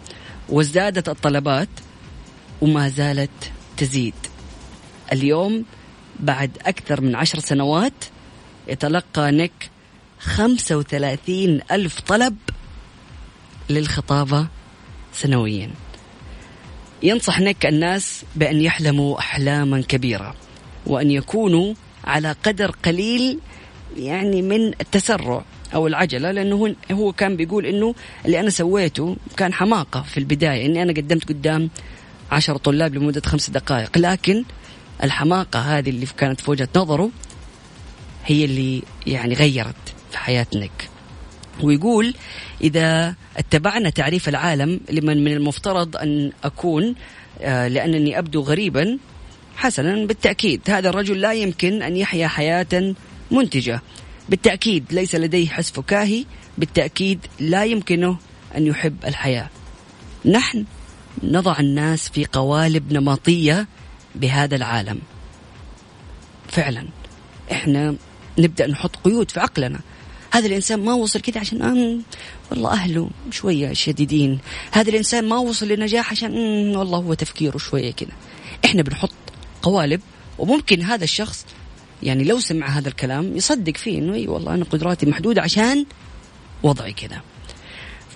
وازدادت 0.50 1.10
الطلبات 1.10 1.70
وما 2.62 2.90
زالت 2.90 3.52
تزيد. 3.78 4.14
اليوم 5.14 5.66
بعد 6.20 6.52
أكثر 6.66 7.02
من 7.02 7.16
عشر 7.16 7.40
سنوات 7.40 8.06
يتلقى 8.68 9.32
نيك 9.32 9.70
خمسة 10.20 10.78
وثلاثين 10.78 11.62
ألف 11.72 12.02
طلب 12.02 12.38
للخطابة 13.70 14.48
سنويا. 15.14 15.72
ينصح 17.04 17.40
نيك 17.40 17.66
الناس 17.66 18.24
بأن 18.36 18.62
يحلموا 18.62 19.20
أحلاما 19.20 19.82
كبيرة 19.82 20.36
وأن 20.86 21.12
يكونوا 21.12 21.74
على 22.04 22.36
قدر 22.44 22.72
قليل 22.72 23.40
يعني 23.98 24.42
من 24.42 24.68
التسرع 24.68 25.44
أو 25.74 25.88
العجلة 25.88 26.32
لأنه 26.32 26.76
هو 26.92 27.12
كان 27.14 27.36
بيقول 27.36 27.66
إنه 27.66 27.96
اللي 28.26 28.40
أنا 28.40 28.50
سويته 28.50 29.16
كان 29.38 29.54
حماقة 29.54 30.02
في 30.02 30.18
البداية 30.18 30.66
إني 30.66 30.84
أنا 30.84 30.92
قدمت 30.92 31.30
قدام 31.30 31.70
عشر 32.32 32.58
طلاب 32.58 32.96
لمدة 32.96 33.22
خمس 33.26 33.50
دقائق. 33.50 33.98
لكن 33.98 34.44
الحماقة 35.04 35.60
هذه 35.60 35.90
اللي 35.90 36.08
كانت 36.18 36.42
في 36.42 36.52
وجهة 36.52 36.70
نظره 36.76 37.10
هي 38.26 38.46
اللي 38.46 38.84
يعني 39.08 39.34
غيرت 39.34 39.76
في 40.12 40.18
حياه 40.18 40.48
نيك 40.56 40.90
ويقول 41.64 42.14
إذا 42.62 43.16
اتبعنا 43.38 43.90
تعريف 43.90 44.30
العالم 44.30 44.80
لمن 44.90 45.24
من 45.24 45.32
المفترض 45.32 45.98
أن 45.98 46.32
أكون 46.44 46.96
آه، 47.42 47.68
لأنني 47.68 48.20
أبدو 48.20 48.42
غريبا 48.42 48.98
حسنا 49.58 50.06
بالتأكيد. 50.06 50.62
هذا 50.70 50.90
الرجل 50.90 51.22
لا 51.22 51.34
يمكن 51.34 51.82
أن 51.82 51.98
يحيا 51.98 52.28
حياة 52.28 52.96
منتجة. 53.32 53.82
بالتأكيد 54.30 54.86
ليس 54.92 55.16
لديه 55.16 55.48
حس 55.48 55.72
فكاهي. 55.72 56.26
بالتأكيد 56.58 57.20
لا 57.40 57.66
يمكنه 57.66 58.18
أن 58.58 58.68
يحب 58.68 59.06
الحياة. 59.06 59.50
نحن 60.26 60.66
نضع 61.24 61.60
الناس 61.60 62.10
في 62.10 62.26
قوالب 62.26 62.94
نمطية 62.94 63.68
بهذا 64.16 64.56
العالم. 64.56 65.00
فعلا. 66.50 66.88
إحنا 67.52 67.96
نبدأ 68.40 68.68
نحط 68.68 68.96
قيود 68.96 69.32
في 69.32 69.40
عقلنا. 69.40 69.80
هذا 70.32 70.48
الإنسان 70.48 70.86
ما 70.86 70.94
وصل 70.94 71.20
كذا 71.20 71.40
عشان 71.40 71.62
أم 71.62 72.04
والله 72.52 72.74
أهله 72.74 73.10
شوية 73.32 73.74
شديدين. 73.74 74.40
هذا 74.72 74.90
الإنسان 74.90 75.30
ما 75.30 75.38
وصل 75.38 75.68
لنجاح 75.68 76.12
عشان 76.12 76.34
والله 76.76 76.98
هو 76.98 77.14
تفكيره 77.14 77.58
شوية 77.58 77.92
كذا. 77.92 78.12
إحنا 78.66 78.82
بنحط 78.82 79.12
قوالب 79.62 80.02
وممكن 80.38 80.82
هذا 80.82 81.04
الشخص 81.04 81.46
يعني 82.04 82.24
لو 82.24 82.40
سمع 82.40 82.68
هذا 82.68 82.88
الكلام 82.88 83.38
يصدق 83.38 83.78
فيه 83.78 84.00
إنه 84.00 84.14
إي 84.14 84.28
والله 84.28 84.54
أنا 84.54 84.66
قدراتي 84.66 85.06
محدودة 85.06 85.42
عشان 85.42 85.86
وضعي 86.64 86.94
كذا. 86.94 87.22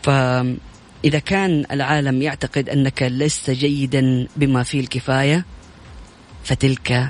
فاذا 0.03 1.19
كان 1.25 1.65
العالم 1.71 2.21
يعتقد 2.21 2.69
أنك 2.69 3.03
لست 3.03 3.49
جيدا 3.49 4.27
بما 4.35 4.63
فيه 4.63 4.79
الكفاية 4.79 5.45
فتلك 6.43 7.09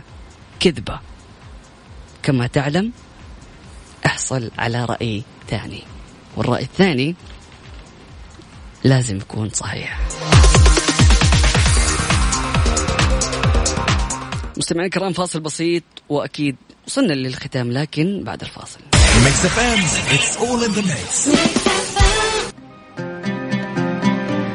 كذبة. 0.60 1.00
كما 2.24 2.48
تعلم 2.48 2.91
احصل 4.06 4.52
على 4.58 4.86
رأي 4.86 5.24
ثاني. 5.50 5.84
والرأي 6.38 6.63
الثاني 6.63 7.15
لازم 8.84 9.17
يكون 9.17 9.50
صحيح. 9.50 10.00
مستمعينا 14.62 14.86
الكرام 14.86 15.13
فاصل 15.13 15.39
بسيط 15.39 15.84
وأكيد 16.10 16.56
وصلنا 16.88 17.13
للختام 17.13 17.71
لكن 17.71 18.24
بعد 18.24 18.41
الفاصل. 18.41 18.80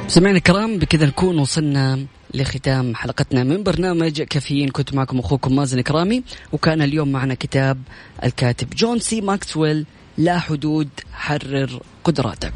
مستمعينا 0.07 0.38
الكرام 0.38 0.79
بكذا 0.79 1.07
نكون 1.07 1.38
وصلنا 1.38 2.07
لختام 2.35 2.95
حلقتنا 2.95 3.45
من 3.45 3.62
برنامج 3.62 4.23
كافيين. 4.23 4.69
كنت 4.69 4.95
معكم 4.95 5.19
أخوكم 5.19 5.57
مازن 5.57 5.81
كرامي 5.81 6.23
وكان 6.53 6.83
اليوم 6.83 7.12
معنا 7.12 7.35
كتاب 7.35 7.83
الكاتب 8.25 8.71
جون 8.71 8.99
سي 8.99 9.21
ماكسويل 9.21 9.87
لا 10.19 10.38
حدود 10.38 10.88
حرر 11.12 11.81
قدراتك. 12.05 12.55